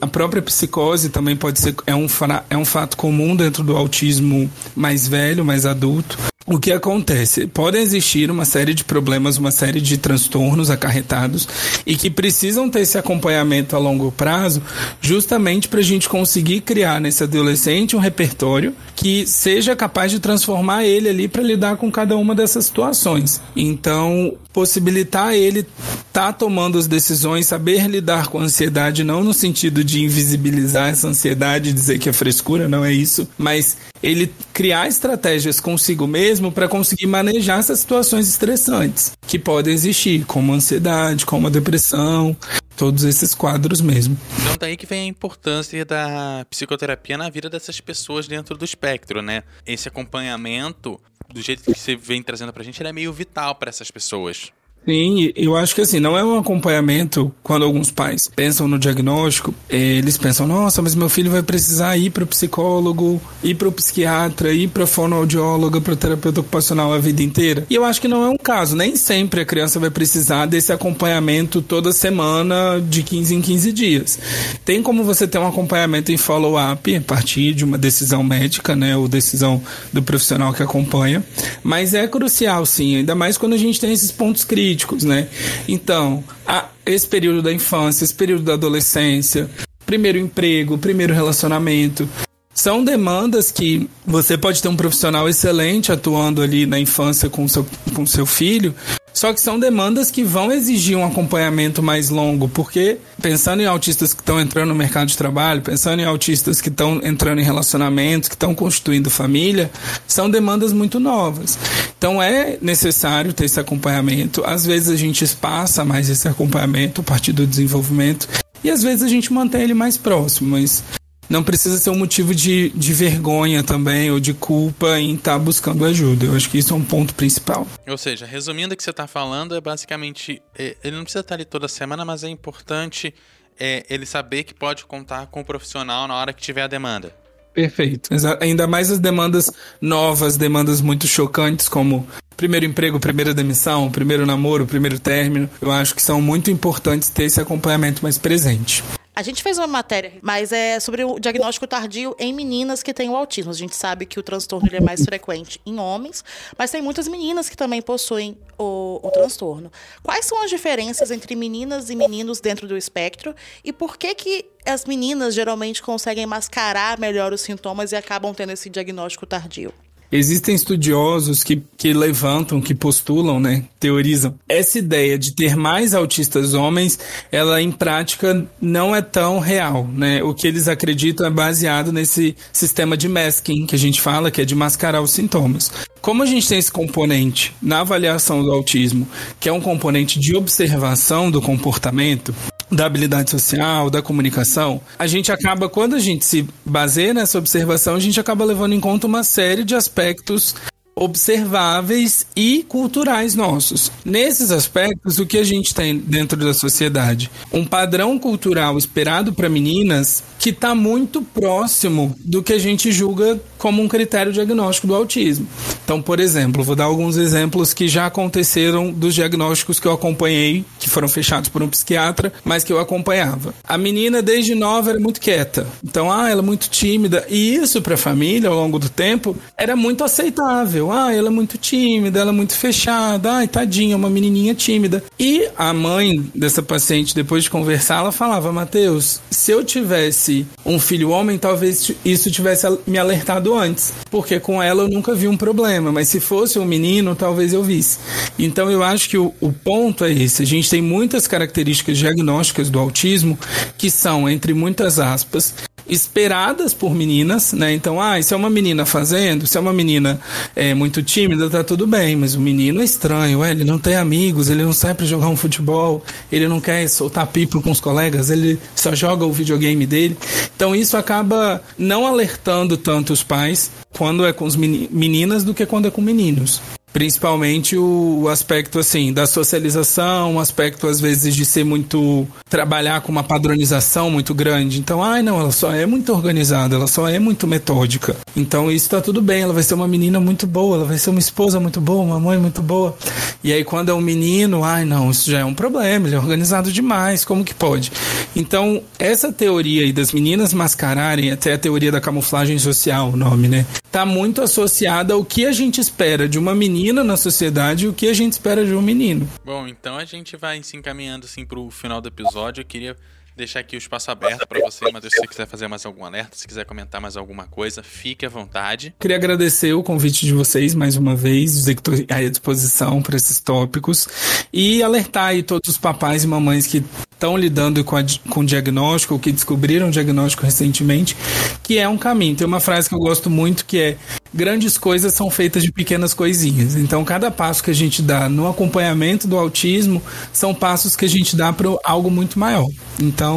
A, 0.00 0.06
própria 0.06 0.40
psicose 0.40 1.10
também 1.10 1.36
pode 1.36 1.60
ser 1.60 1.74
é 1.86 1.94
um, 1.94 2.06
é 2.48 2.56
um 2.56 2.64
fato 2.64 2.96
comum 2.96 3.36
dentro 3.36 3.62
do 3.62 3.76
autismo 3.76 4.50
mais 4.74 5.06
velho, 5.06 5.44
mais 5.44 5.66
adulto 5.66 6.16
o 6.48 6.58
que 6.58 6.72
acontece? 6.72 7.46
Podem 7.46 7.82
existir 7.82 8.30
uma 8.30 8.44
série 8.44 8.72
de 8.72 8.82
problemas, 8.82 9.36
uma 9.36 9.50
série 9.50 9.80
de 9.80 9.98
transtornos 9.98 10.70
acarretados 10.70 11.46
e 11.86 11.94
que 11.94 12.08
precisam 12.08 12.70
ter 12.70 12.80
esse 12.80 12.96
acompanhamento 12.96 13.76
a 13.76 13.78
longo 13.78 14.10
prazo, 14.10 14.62
justamente 15.00 15.68
para 15.68 15.80
a 15.80 15.82
gente 15.82 16.08
conseguir 16.08 16.62
criar 16.62 17.00
nesse 17.00 17.22
adolescente 17.22 17.94
um 17.94 17.98
repertório 17.98 18.74
que 18.96 19.26
seja 19.26 19.76
capaz 19.76 20.10
de 20.10 20.20
transformar 20.20 20.84
ele 20.84 21.08
ali 21.08 21.28
para 21.28 21.42
lidar 21.42 21.76
com 21.76 21.90
cada 21.90 22.16
uma 22.16 22.34
dessas 22.34 22.64
situações. 22.64 23.40
Então, 23.54 24.34
possibilitar 24.58 25.34
ele 25.34 25.60
estar 25.60 26.02
tá 26.12 26.32
tomando 26.32 26.78
as 26.78 26.88
decisões, 26.88 27.46
saber 27.46 27.86
lidar 27.86 28.26
com 28.26 28.40
a 28.40 28.42
ansiedade, 28.42 29.04
não 29.04 29.22
no 29.22 29.32
sentido 29.32 29.84
de 29.84 30.02
invisibilizar 30.02 30.88
essa 30.88 31.06
ansiedade, 31.06 31.72
dizer 31.72 32.00
que 32.00 32.08
é 32.08 32.12
frescura, 32.12 32.68
não 32.68 32.84
é 32.84 32.92
isso, 32.92 33.28
mas 33.38 33.76
ele 34.02 34.34
criar 34.52 34.88
estratégias 34.88 35.60
consigo 35.60 36.08
mesmo 36.08 36.50
para 36.50 36.66
conseguir 36.66 37.06
manejar 37.06 37.60
essas 37.60 37.78
situações 37.78 38.28
estressantes 38.28 39.12
que 39.28 39.38
podem 39.38 39.72
existir, 39.72 40.24
como 40.24 40.52
a 40.52 40.56
ansiedade, 40.56 41.24
como 41.24 41.46
a 41.46 41.50
depressão, 41.50 42.36
todos 42.76 43.04
esses 43.04 43.36
quadros 43.36 43.80
mesmo. 43.80 44.18
Então 44.40 44.56
daí 44.58 44.76
que 44.76 44.86
vem 44.86 45.02
a 45.02 45.06
importância 45.06 45.84
da 45.84 46.44
psicoterapia 46.50 47.16
na 47.16 47.30
vida 47.30 47.48
dessas 47.48 47.80
pessoas 47.80 48.26
dentro 48.26 48.58
do 48.58 48.64
espectro, 48.64 49.22
né? 49.22 49.44
Esse 49.64 49.86
acompanhamento, 49.86 51.00
do 51.28 51.42
jeito 51.42 51.62
que 51.62 51.78
você 51.78 51.94
vem 51.94 52.22
trazendo 52.22 52.52
pra 52.52 52.62
gente, 52.62 52.80
ele 52.80 52.88
é 52.88 52.92
meio 52.92 53.12
vital 53.12 53.54
para 53.54 53.68
essas 53.68 53.90
pessoas. 53.90 54.52
Sim, 54.88 55.30
eu 55.36 55.54
acho 55.54 55.74
que 55.74 55.82
assim, 55.82 56.00
não 56.00 56.16
é 56.16 56.24
um 56.24 56.38
acompanhamento 56.38 57.30
quando 57.42 57.62
alguns 57.62 57.90
pais 57.90 58.26
pensam 58.34 58.66
no 58.66 58.78
diagnóstico, 58.78 59.54
eles 59.68 60.16
pensam, 60.16 60.46
nossa, 60.46 60.80
mas 60.80 60.94
meu 60.94 61.10
filho 61.10 61.30
vai 61.30 61.42
precisar 61.42 61.94
ir 61.98 62.08
para 62.08 62.24
o 62.24 62.26
psicólogo, 62.26 63.20
ir 63.44 63.54
para 63.54 63.68
o 63.68 63.72
psiquiatra, 63.72 64.50
ir 64.50 64.68
para 64.68 64.86
fonoaudióloga, 64.86 65.78
para 65.78 65.94
terapeuta 65.94 66.40
ocupacional 66.40 66.90
a 66.90 66.98
vida 66.98 67.22
inteira. 67.22 67.66
E 67.68 67.74
eu 67.74 67.84
acho 67.84 68.00
que 68.00 68.08
não 68.08 68.24
é 68.24 68.30
um 68.30 68.38
caso, 68.38 68.74
nem 68.74 68.96
sempre 68.96 69.42
a 69.42 69.44
criança 69.44 69.78
vai 69.78 69.90
precisar 69.90 70.46
desse 70.46 70.72
acompanhamento 70.72 71.60
toda 71.60 71.92
semana, 71.92 72.80
de 72.80 73.02
15 73.02 73.34
em 73.34 73.42
15 73.42 73.72
dias. 73.72 74.18
Tem 74.64 74.82
como 74.82 75.04
você 75.04 75.28
ter 75.28 75.36
um 75.36 75.46
acompanhamento 75.46 76.10
em 76.10 76.16
follow-up 76.16 76.96
a 76.96 77.00
partir 77.02 77.52
de 77.52 77.62
uma 77.62 77.76
decisão 77.76 78.24
médica, 78.24 78.74
né, 78.74 78.96
ou 78.96 79.06
decisão 79.06 79.60
do 79.92 80.02
profissional 80.02 80.54
que 80.54 80.62
acompanha, 80.62 81.22
mas 81.62 81.92
é 81.92 82.08
crucial 82.08 82.64
sim, 82.64 82.96
ainda 82.96 83.14
mais 83.14 83.36
quando 83.36 83.52
a 83.52 83.58
gente 83.58 83.78
tem 83.78 83.92
esses 83.92 84.10
pontos 84.10 84.44
críticos 84.44 84.77
políticos, 84.78 85.04
né? 85.04 85.28
Então, 85.66 86.22
a, 86.46 86.66
esse 86.86 87.06
período 87.06 87.42
da 87.42 87.52
infância, 87.52 88.04
esse 88.04 88.14
período 88.14 88.44
da 88.44 88.54
adolescência, 88.54 89.50
primeiro 89.84 90.18
emprego, 90.18 90.78
primeiro 90.78 91.12
relacionamento, 91.12 92.08
são 92.54 92.84
demandas 92.84 93.50
que 93.50 93.88
você 94.06 94.36
pode 94.36 94.60
ter 94.62 94.68
um 94.68 94.76
profissional 94.76 95.28
excelente 95.28 95.92
atuando 95.92 96.42
ali 96.42 96.66
na 96.66 96.78
infância 96.78 97.28
com 97.28 97.46
seu, 97.46 97.66
com 97.94 98.04
seu 98.04 98.26
filho, 98.26 98.74
só 99.18 99.32
que 99.32 99.40
são 99.40 99.58
demandas 99.58 100.12
que 100.12 100.22
vão 100.22 100.52
exigir 100.52 100.96
um 100.96 101.04
acompanhamento 101.04 101.82
mais 101.82 102.08
longo, 102.08 102.48
porque 102.48 102.98
pensando 103.20 103.60
em 103.60 103.66
autistas 103.66 104.14
que 104.14 104.20
estão 104.20 104.40
entrando 104.40 104.68
no 104.68 104.76
mercado 104.76 105.08
de 105.08 105.16
trabalho, 105.16 105.60
pensando 105.60 105.98
em 105.98 106.04
autistas 106.04 106.60
que 106.60 106.68
estão 106.68 107.00
entrando 107.02 107.40
em 107.40 107.44
relacionamentos, 107.44 108.28
que 108.28 108.36
estão 108.36 108.54
constituindo 108.54 109.10
família, 109.10 109.72
são 110.06 110.30
demandas 110.30 110.72
muito 110.72 111.00
novas. 111.00 111.58
Então 111.98 112.22
é 112.22 112.58
necessário 112.62 113.32
ter 113.32 113.46
esse 113.46 113.58
acompanhamento. 113.58 114.44
Às 114.46 114.64
vezes 114.64 114.88
a 114.88 114.96
gente 114.96 115.24
espaça 115.24 115.84
mais 115.84 116.08
esse 116.08 116.28
acompanhamento 116.28 117.00
a 117.00 117.04
partir 117.04 117.32
do 117.32 117.44
desenvolvimento 117.44 118.28
e 118.62 118.70
às 118.70 118.84
vezes 118.84 119.02
a 119.02 119.08
gente 119.08 119.32
mantém 119.32 119.62
ele 119.62 119.74
mais 119.74 119.96
próximo, 119.96 120.50
mas 120.50 120.84
não 121.28 121.42
precisa 121.42 121.76
ser 121.78 121.90
um 121.90 121.98
motivo 121.98 122.34
de, 122.34 122.70
de 122.70 122.92
vergonha 122.92 123.62
também 123.62 124.10
ou 124.10 124.18
de 124.18 124.32
culpa 124.32 124.98
em 124.98 125.14
estar 125.14 125.32
tá 125.32 125.38
buscando 125.38 125.84
ajuda. 125.84 126.26
Eu 126.26 126.34
acho 126.34 126.48
que 126.48 126.58
isso 126.58 126.72
é 126.72 126.76
um 126.76 126.84
ponto 126.84 127.14
principal. 127.14 127.66
Ou 127.86 127.98
seja, 127.98 128.24
resumindo 128.24 128.74
o 128.74 128.76
que 128.76 128.82
você 128.82 128.90
está 128.90 129.06
falando, 129.06 129.54
é 129.54 129.60
basicamente 129.60 130.40
é, 130.58 130.76
ele 130.82 130.96
não 130.96 131.04
precisa 131.04 131.20
estar 131.20 131.34
ali 131.34 131.44
toda 131.44 131.68
semana, 131.68 132.04
mas 132.04 132.24
é 132.24 132.28
importante 132.28 133.14
é, 133.58 133.84
ele 133.90 134.06
saber 134.06 134.44
que 134.44 134.54
pode 134.54 134.84
contar 134.84 135.26
com 135.26 135.40
o 135.40 135.44
profissional 135.44 136.08
na 136.08 136.14
hora 136.14 136.32
que 136.32 136.40
tiver 136.40 136.62
a 136.62 136.66
demanda. 136.66 137.12
Perfeito. 137.52 138.10
Ainda 138.40 138.66
mais 138.68 138.90
as 138.90 139.00
demandas 139.00 139.50
novas, 139.80 140.36
demandas 140.36 140.80
muito 140.80 141.08
chocantes, 141.08 141.68
como 141.68 142.06
primeiro 142.36 142.64
emprego, 142.64 143.00
primeira 143.00 143.34
demissão, 143.34 143.90
primeiro 143.90 144.24
namoro, 144.24 144.64
primeiro 144.64 145.00
término. 145.00 145.50
Eu 145.60 145.72
acho 145.72 145.92
que 145.92 146.00
são 146.00 146.22
muito 146.22 146.52
importantes 146.52 147.08
ter 147.08 147.24
esse 147.24 147.40
acompanhamento 147.40 148.00
mais 148.00 148.16
presente. 148.16 148.84
A 149.18 149.22
gente 149.22 149.42
fez 149.42 149.58
uma 149.58 149.66
matéria, 149.66 150.12
mas 150.22 150.52
é 150.52 150.78
sobre 150.78 151.02
o 151.02 151.18
diagnóstico 151.18 151.66
tardio 151.66 152.14
em 152.20 152.32
meninas 152.32 152.84
que 152.84 152.94
têm 152.94 153.10
o 153.10 153.16
autismo. 153.16 153.50
A 153.50 153.54
gente 153.54 153.74
sabe 153.74 154.06
que 154.06 154.16
o 154.16 154.22
transtorno 154.22 154.68
é 154.72 154.78
mais 154.78 155.04
frequente 155.04 155.60
em 155.66 155.76
homens, 155.76 156.24
mas 156.56 156.70
tem 156.70 156.80
muitas 156.80 157.08
meninas 157.08 157.48
que 157.48 157.56
também 157.56 157.82
possuem 157.82 158.38
o, 158.56 159.00
o, 159.02 159.10
transtorno. 159.10 159.72
Quais 160.04 160.24
são 160.24 160.40
as 160.44 160.48
diferenças 160.48 161.10
entre 161.10 161.34
meninas 161.34 161.90
e 161.90 161.96
meninos 161.96 162.38
dentro 162.38 162.68
do 162.68 162.76
espectro 162.76 163.34
e 163.64 163.72
por 163.72 163.96
que 163.96 164.14
que 164.14 164.46
as 164.64 164.84
meninas 164.84 165.34
geralmente 165.34 165.82
conseguem 165.82 166.24
mascarar 166.24 166.96
melhor 166.96 167.32
os 167.32 167.40
sintomas 167.40 167.90
e 167.90 167.96
acabam 167.96 168.32
tendo 168.32 168.52
esse 168.52 168.70
diagnóstico 168.70 169.26
tardio? 169.26 169.74
Existem 170.10 170.54
estudiosos 170.54 171.44
que, 171.44 171.62
que 171.76 171.92
levantam, 171.92 172.60
que 172.62 172.74
postulam, 172.74 173.38
né, 173.38 173.64
teorizam. 173.78 174.34
Essa 174.48 174.78
ideia 174.78 175.18
de 175.18 175.32
ter 175.32 175.54
mais 175.54 175.94
autistas 175.94 176.54
homens, 176.54 176.98
ela 177.30 177.60
em 177.60 177.70
prática 177.70 178.46
não 178.60 178.96
é 178.96 179.02
tão 179.02 179.38
real, 179.38 179.86
né? 179.86 180.22
O 180.22 180.32
que 180.32 180.46
eles 180.46 180.66
acreditam 180.66 181.26
é 181.26 181.30
baseado 181.30 181.92
nesse 181.92 182.34
sistema 182.52 182.96
de 182.96 183.08
masking 183.08 183.66
que 183.66 183.74
a 183.74 183.78
gente 183.78 184.00
fala, 184.00 184.30
que 184.30 184.40
é 184.40 184.44
de 184.44 184.54
mascarar 184.54 185.02
os 185.02 185.10
sintomas. 185.10 185.70
Como 186.00 186.22
a 186.22 186.26
gente 186.26 186.48
tem 186.48 186.58
esse 186.58 186.72
componente 186.72 187.54
na 187.60 187.80
avaliação 187.80 188.42
do 188.42 188.50
autismo, 188.50 189.06
que 189.38 189.48
é 189.48 189.52
um 189.52 189.60
componente 189.60 190.18
de 190.18 190.34
observação 190.34 191.30
do 191.30 191.42
comportamento, 191.42 192.34
da 192.70 192.86
habilidade 192.86 193.30
social, 193.30 193.90
da 193.90 194.02
comunicação, 194.02 194.80
a 194.98 195.06
gente 195.06 195.32
acaba, 195.32 195.68
quando 195.68 195.96
a 195.96 195.98
gente 195.98 196.24
se 196.24 196.46
baseia 196.64 197.14
nessa 197.14 197.38
observação, 197.38 197.94
a 197.94 198.00
gente 198.00 198.20
acaba 198.20 198.44
levando 198.44 198.74
em 198.74 198.80
conta 198.80 199.06
uma 199.06 199.24
série 199.24 199.64
de 199.64 199.74
aspectos 199.74 200.54
observáveis 200.98 202.26
e 202.34 202.64
culturais 202.68 203.34
nossos. 203.34 203.92
Nesses 204.04 204.50
aspectos, 204.50 205.18
o 205.18 205.26
que 205.26 205.38
a 205.38 205.44
gente 205.44 205.72
tem 205.72 205.96
dentro 205.96 206.36
da 206.36 206.52
sociedade? 206.52 207.30
Um 207.52 207.64
padrão 207.64 208.18
cultural 208.18 208.76
esperado 208.76 209.32
para 209.32 209.48
meninas 209.48 210.24
que 210.48 210.54
está 210.54 210.74
muito 210.74 211.20
próximo 211.20 212.14
do 212.24 212.42
que 212.42 212.54
a 212.54 212.58
gente 212.58 212.90
julga 212.90 213.38
como 213.58 213.82
um 213.82 213.88
critério 213.88 214.32
diagnóstico 214.32 214.86
do 214.86 214.94
autismo. 214.94 215.46
Então, 215.84 216.00
por 216.00 216.20
exemplo, 216.20 216.62
vou 216.62 216.76
dar 216.76 216.84
alguns 216.84 217.16
exemplos 217.16 217.74
que 217.74 217.88
já 217.88 218.06
aconteceram 218.06 218.90
dos 218.90 219.14
diagnósticos 219.14 219.78
que 219.80 219.86
eu 219.86 219.92
acompanhei, 219.92 220.64
que 220.78 220.88
foram 220.88 221.08
fechados 221.08 221.48
por 221.48 221.62
um 221.62 221.68
psiquiatra, 221.68 222.32
mas 222.44 222.64
que 222.64 222.72
eu 222.72 222.78
acompanhava. 222.78 223.52
A 223.64 223.76
menina, 223.76 224.22
desde 224.22 224.54
nova, 224.54 224.90
era 224.90 225.00
muito 225.00 225.20
quieta. 225.20 225.66
Então, 225.84 226.10
ah, 226.10 226.30
ela 226.30 226.40
é 226.40 226.44
muito 226.44 226.70
tímida. 226.70 227.26
E 227.28 227.54
isso, 227.56 227.82
para 227.82 227.94
a 227.94 227.98
família, 227.98 228.48
ao 228.48 228.54
longo 228.54 228.78
do 228.78 228.88
tempo, 228.88 229.36
era 229.56 229.74
muito 229.74 230.04
aceitável. 230.04 230.90
Ah, 230.92 231.12
ela 231.12 231.28
é 231.28 231.30
muito 231.30 231.58
tímida, 231.58 232.20
ela 232.20 232.30
é 232.30 232.34
muito 232.34 232.54
fechada. 232.54 233.32
Ai, 233.32 233.48
tadinha, 233.48 233.96
uma 233.96 234.08
menininha 234.08 234.54
tímida. 234.54 235.02
E 235.18 235.48
a 235.56 235.72
mãe 235.72 236.24
dessa 236.34 236.62
paciente, 236.62 237.14
depois 237.14 237.44
de 237.44 237.50
conversar, 237.50 237.98
ela 237.98 238.12
falava: 238.12 238.52
Mateus, 238.52 239.20
se 239.30 239.50
eu 239.50 239.64
tivesse 239.64 240.37
um 240.64 240.78
filho 240.78 241.10
homem, 241.10 241.38
talvez 241.38 241.90
isso 242.04 242.30
tivesse 242.30 242.66
me 242.86 242.98
alertado 242.98 243.54
antes. 243.54 243.92
Porque 244.10 244.38
com 244.38 244.62
ela 244.62 244.82
eu 244.82 244.88
nunca 244.88 245.14
vi 245.14 245.28
um 245.28 245.36
problema. 245.36 245.92
Mas 245.92 246.08
se 246.08 246.20
fosse 246.20 246.58
um 246.58 246.64
menino, 246.64 247.14
talvez 247.14 247.52
eu 247.52 247.62
visse. 247.62 247.98
Então 248.38 248.70
eu 248.70 248.82
acho 248.82 249.08
que 249.08 249.18
o, 249.18 249.34
o 249.40 249.52
ponto 249.52 250.04
é 250.04 250.12
esse. 250.12 250.42
A 250.42 250.46
gente 250.46 250.68
tem 250.68 250.82
muitas 250.82 251.26
características 251.26 251.98
diagnósticas 251.98 252.70
do 252.70 252.78
autismo 252.78 253.38
que 253.76 253.90
são, 253.90 254.28
entre 254.28 254.52
muitas 254.54 254.98
aspas, 254.98 255.54
esperadas 255.88 256.74
por 256.74 256.94
meninas, 256.94 257.52
né? 257.52 257.72
Então, 257.72 258.00
ah, 258.00 258.20
se 258.20 258.34
é 258.34 258.36
uma 258.36 258.50
menina 258.50 258.84
fazendo, 258.84 259.46
se 259.46 259.56
é 259.56 259.60
uma 259.60 259.72
menina 259.72 260.20
é, 260.54 260.74
muito 260.74 261.02
tímida, 261.02 261.48
tá 261.48 261.64
tudo 261.64 261.86
bem, 261.86 262.16
mas 262.16 262.34
o 262.34 262.40
menino 262.40 262.80
é 262.80 262.84
estranho, 262.84 263.40
ué, 263.40 263.50
ele 263.50 263.64
não 263.64 263.78
tem 263.78 263.96
amigos, 263.96 264.50
ele 264.50 264.62
não 264.62 264.72
sai 264.72 264.94
para 264.94 265.06
jogar 265.06 265.28
um 265.28 265.36
futebol, 265.36 266.02
ele 266.30 266.48
não 266.48 266.60
quer 266.60 266.88
soltar 266.88 267.26
pipo 267.26 267.60
com 267.62 267.70
os 267.70 267.80
colegas, 267.80 268.30
ele 268.30 268.58
só 268.74 268.94
joga 268.94 269.24
o 269.24 269.32
videogame 269.32 269.86
dele. 269.86 270.16
Então, 270.54 270.74
isso 270.74 270.96
acaba 270.96 271.62
não 271.78 272.06
alertando 272.06 272.76
tanto 272.76 273.12
os 273.12 273.22
pais 273.22 273.70
quando 273.90 274.26
é 274.26 274.32
com 274.32 274.46
as 274.46 274.56
meninas 274.56 275.44
do 275.44 275.54
que 275.54 275.66
quando 275.66 275.88
é 275.88 275.90
com 275.90 276.00
meninos. 276.00 276.60
Principalmente 276.92 277.76
o, 277.76 278.20
o, 278.22 278.28
aspecto 278.28 278.78
assim 278.78 279.12
da 279.12 279.26
socialização, 279.26 280.36
o 280.36 280.40
aspecto 280.40 280.86
às 280.86 281.00
vezes 281.00 281.34
de 281.34 281.44
ser 281.44 281.62
muito 281.62 282.26
trabalhar 282.48 283.02
com 283.02 283.12
uma 283.12 283.22
padronização 283.22 284.10
muito 284.10 284.34
grande. 284.34 284.80
Então, 284.80 285.02
ai 285.02 285.22
não, 285.22 285.38
ela 285.38 285.52
só 285.52 285.72
é 285.72 285.84
muito 285.84 286.12
organizada, 286.12 286.76
ela 286.76 286.86
só 286.86 287.06
é 287.06 287.18
muito 287.18 287.46
metódica. 287.46 288.16
Então 288.34 288.70
isso 288.70 288.88
tá 288.88 289.02
tudo 289.02 289.20
bem, 289.20 289.42
ela 289.42 289.52
vai 289.52 289.62
ser 289.62 289.74
uma 289.74 289.86
menina 289.86 290.18
muito 290.18 290.46
boa, 290.46 290.76
ela 290.76 290.86
vai 290.86 290.96
ser 290.96 291.10
uma 291.10 291.18
esposa 291.18 291.60
muito 291.60 291.80
boa, 291.80 292.02
uma 292.02 292.18
mãe 292.18 292.38
muito 292.38 292.62
boa. 292.62 292.96
E 293.44 293.52
aí 293.52 293.62
quando 293.64 293.90
é 293.90 293.94
um 293.94 294.00
menino, 294.00 294.64
ai 294.64 294.84
não, 294.86 295.10
isso 295.10 295.30
já 295.30 295.40
é 295.40 295.44
um 295.44 295.54
problema, 295.54 296.06
ele 296.08 296.16
é 296.16 296.18
organizado 296.18 296.72
demais, 296.72 297.24
como 297.24 297.44
que 297.44 297.54
pode? 297.54 297.92
Então, 298.34 298.82
essa 298.98 299.30
teoria 299.30 299.82
aí 299.82 299.92
das 299.92 300.12
meninas 300.12 300.54
mascararem, 300.54 301.30
até 301.30 301.52
a 301.52 301.58
teoria 301.58 301.92
da 301.92 302.00
camuflagem 302.00 302.58
social, 302.58 303.10
o 303.10 303.16
nome, 303.16 303.46
né? 303.46 303.66
Tá 303.90 304.06
muito 304.06 304.42
associada 304.42 305.14
ao 305.14 305.24
que 305.24 305.44
a 305.46 305.52
gente 305.52 305.80
espera 305.80 306.28
de 306.28 306.38
uma 306.38 306.54
menina 306.54 306.77
menina 306.78 307.02
na 307.02 307.16
sociedade 307.16 307.86
e 307.86 307.88
o 307.88 307.92
que 307.92 308.08
a 308.08 308.14
gente 308.14 308.34
espera 308.34 308.64
de 308.64 308.72
um 308.72 308.80
menino. 308.80 309.28
Bom, 309.44 309.66
então 309.66 309.96
a 309.96 310.04
gente 310.04 310.36
vai 310.36 310.62
se 310.62 310.76
encaminhando 310.76 311.26
assim 311.26 311.44
pro 311.44 311.68
final 311.70 312.00
do 312.00 312.06
episódio. 312.06 312.60
Eu 312.60 312.64
queria 312.64 312.96
deixar 313.38 313.60
aqui 313.60 313.76
o 313.76 313.78
espaço 313.78 314.10
aberto 314.10 314.46
para 314.46 314.60
você, 314.60 314.84
mas 314.92 315.04
se 315.04 315.10
você 315.10 315.26
quiser 315.26 315.46
fazer 315.46 315.68
mais 315.68 315.86
algum 315.86 316.04
alerta, 316.04 316.36
se 316.36 316.46
quiser 316.46 316.66
comentar 316.66 317.00
mais 317.00 317.16
alguma 317.16 317.46
coisa, 317.46 317.82
fique 317.82 318.26
à 318.26 318.28
vontade. 318.28 318.94
Queria 318.98 319.16
agradecer 319.16 319.72
o 319.72 319.82
convite 319.82 320.26
de 320.26 320.32
vocês 320.34 320.74
mais 320.74 320.96
uma 320.96 321.14
vez, 321.14 321.52
dizer 321.52 321.74
que 321.74 321.80
estou 321.80 322.16
à 322.16 322.28
disposição 322.28 323.00
para 323.00 323.16
esses 323.16 323.40
tópicos 323.40 324.08
e 324.52 324.82
alertar 324.82 325.28
aí 325.28 325.42
todos 325.42 325.70
os 325.70 325.78
papais 325.78 326.24
e 326.24 326.26
mamães 326.26 326.66
que 326.66 326.84
estão 327.18 327.36
lidando 327.36 327.82
com, 327.82 327.96
a, 327.96 328.04
com 328.30 328.44
diagnóstico, 328.44 329.14
ou 329.14 329.20
que 329.20 329.32
descobriram 329.32 329.90
diagnóstico 329.90 330.44
recentemente, 330.44 331.16
que 331.62 331.76
é 331.76 331.88
um 331.88 331.98
caminho. 331.98 332.36
Tem 332.36 332.46
uma 332.46 332.60
frase 332.60 332.88
que 332.88 332.94
eu 332.94 333.00
gosto 333.00 333.28
muito 333.28 333.64
que 333.64 333.78
é: 333.78 333.96
grandes 334.32 334.78
coisas 334.78 335.12
são 335.14 335.28
feitas 335.30 335.62
de 335.62 335.72
pequenas 335.72 336.14
coisinhas. 336.14 336.76
Então, 336.76 337.04
cada 337.04 337.30
passo 337.30 337.62
que 337.62 337.70
a 337.70 337.74
gente 337.74 338.00
dá 338.00 338.28
no 338.28 338.48
acompanhamento 338.48 339.26
do 339.26 339.36
autismo 339.36 340.00
são 340.32 340.54
passos 340.54 340.94
que 340.94 341.04
a 341.04 341.08
gente 341.08 341.36
dá 341.36 341.52
para 341.52 341.68
algo 341.84 342.10
muito 342.10 342.38
maior. 342.38 342.66
Então, 343.00 343.27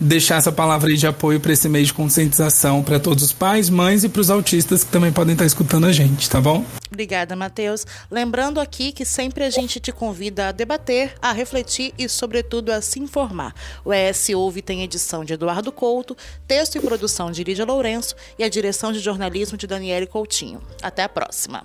deixar 0.00 0.36
essa 0.36 0.52
palavra 0.52 0.94
de 0.94 1.06
apoio 1.06 1.40
para 1.40 1.52
esse 1.52 1.68
mês 1.68 1.88
de 1.88 1.94
conscientização 1.94 2.82
para 2.82 2.98
todos 2.98 3.22
os 3.22 3.32
pais, 3.32 3.68
mães 3.68 4.04
e 4.04 4.08
para 4.08 4.20
os 4.20 4.30
autistas 4.30 4.84
que 4.84 4.90
também 4.90 5.12
podem 5.12 5.32
estar 5.32 5.44
escutando 5.44 5.86
a 5.86 5.92
gente, 5.92 6.28
tá 6.28 6.40
bom? 6.40 6.64
Obrigada, 6.90 7.36
Matheus. 7.36 7.86
Lembrando 8.10 8.60
aqui 8.60 8.92
que 8.92 9.04
sempre 9.04 9.44
a 9.44 9.50
gente 9.50 9.80
te 9.80 9.92
convida 9.92 10.48
a 10.48 10.52
debater, 10.52 11.14
a 11.20 11.32
refletir 11.32 11.92
e, 11.98 12.08
sobretudo, 12.08 12.70
a 12.70 12.80
se 12.80 13.00
informar. 13.00 13.54
O 13.84 13.92
ES 13.92 14.30
Ouve 14.30 14.62
tem 14.62 14.82
edição 14.82 15.24
de 15.24 15.34
Eduardo 15.34 15.70
Couto, 15.70 16.16
texto 16.46 16.76
e 16.76 16.80
produção 16.80 17.30
de 17.30 17.44
Lídia 17.44 17.64
Lourenço 17.64 18.14
e 18.38 18.44
a 18.44 18.48
direção 18.48 18.92
de 18.92 19.00
jornalismo 19.00 19.58
de 19.58 19.66
Daniele 19.66 20.06
Coutinho. 20.06 20.60
Até 20.82 21.02
a 21.02 21.08
próxima. 21.08 21.64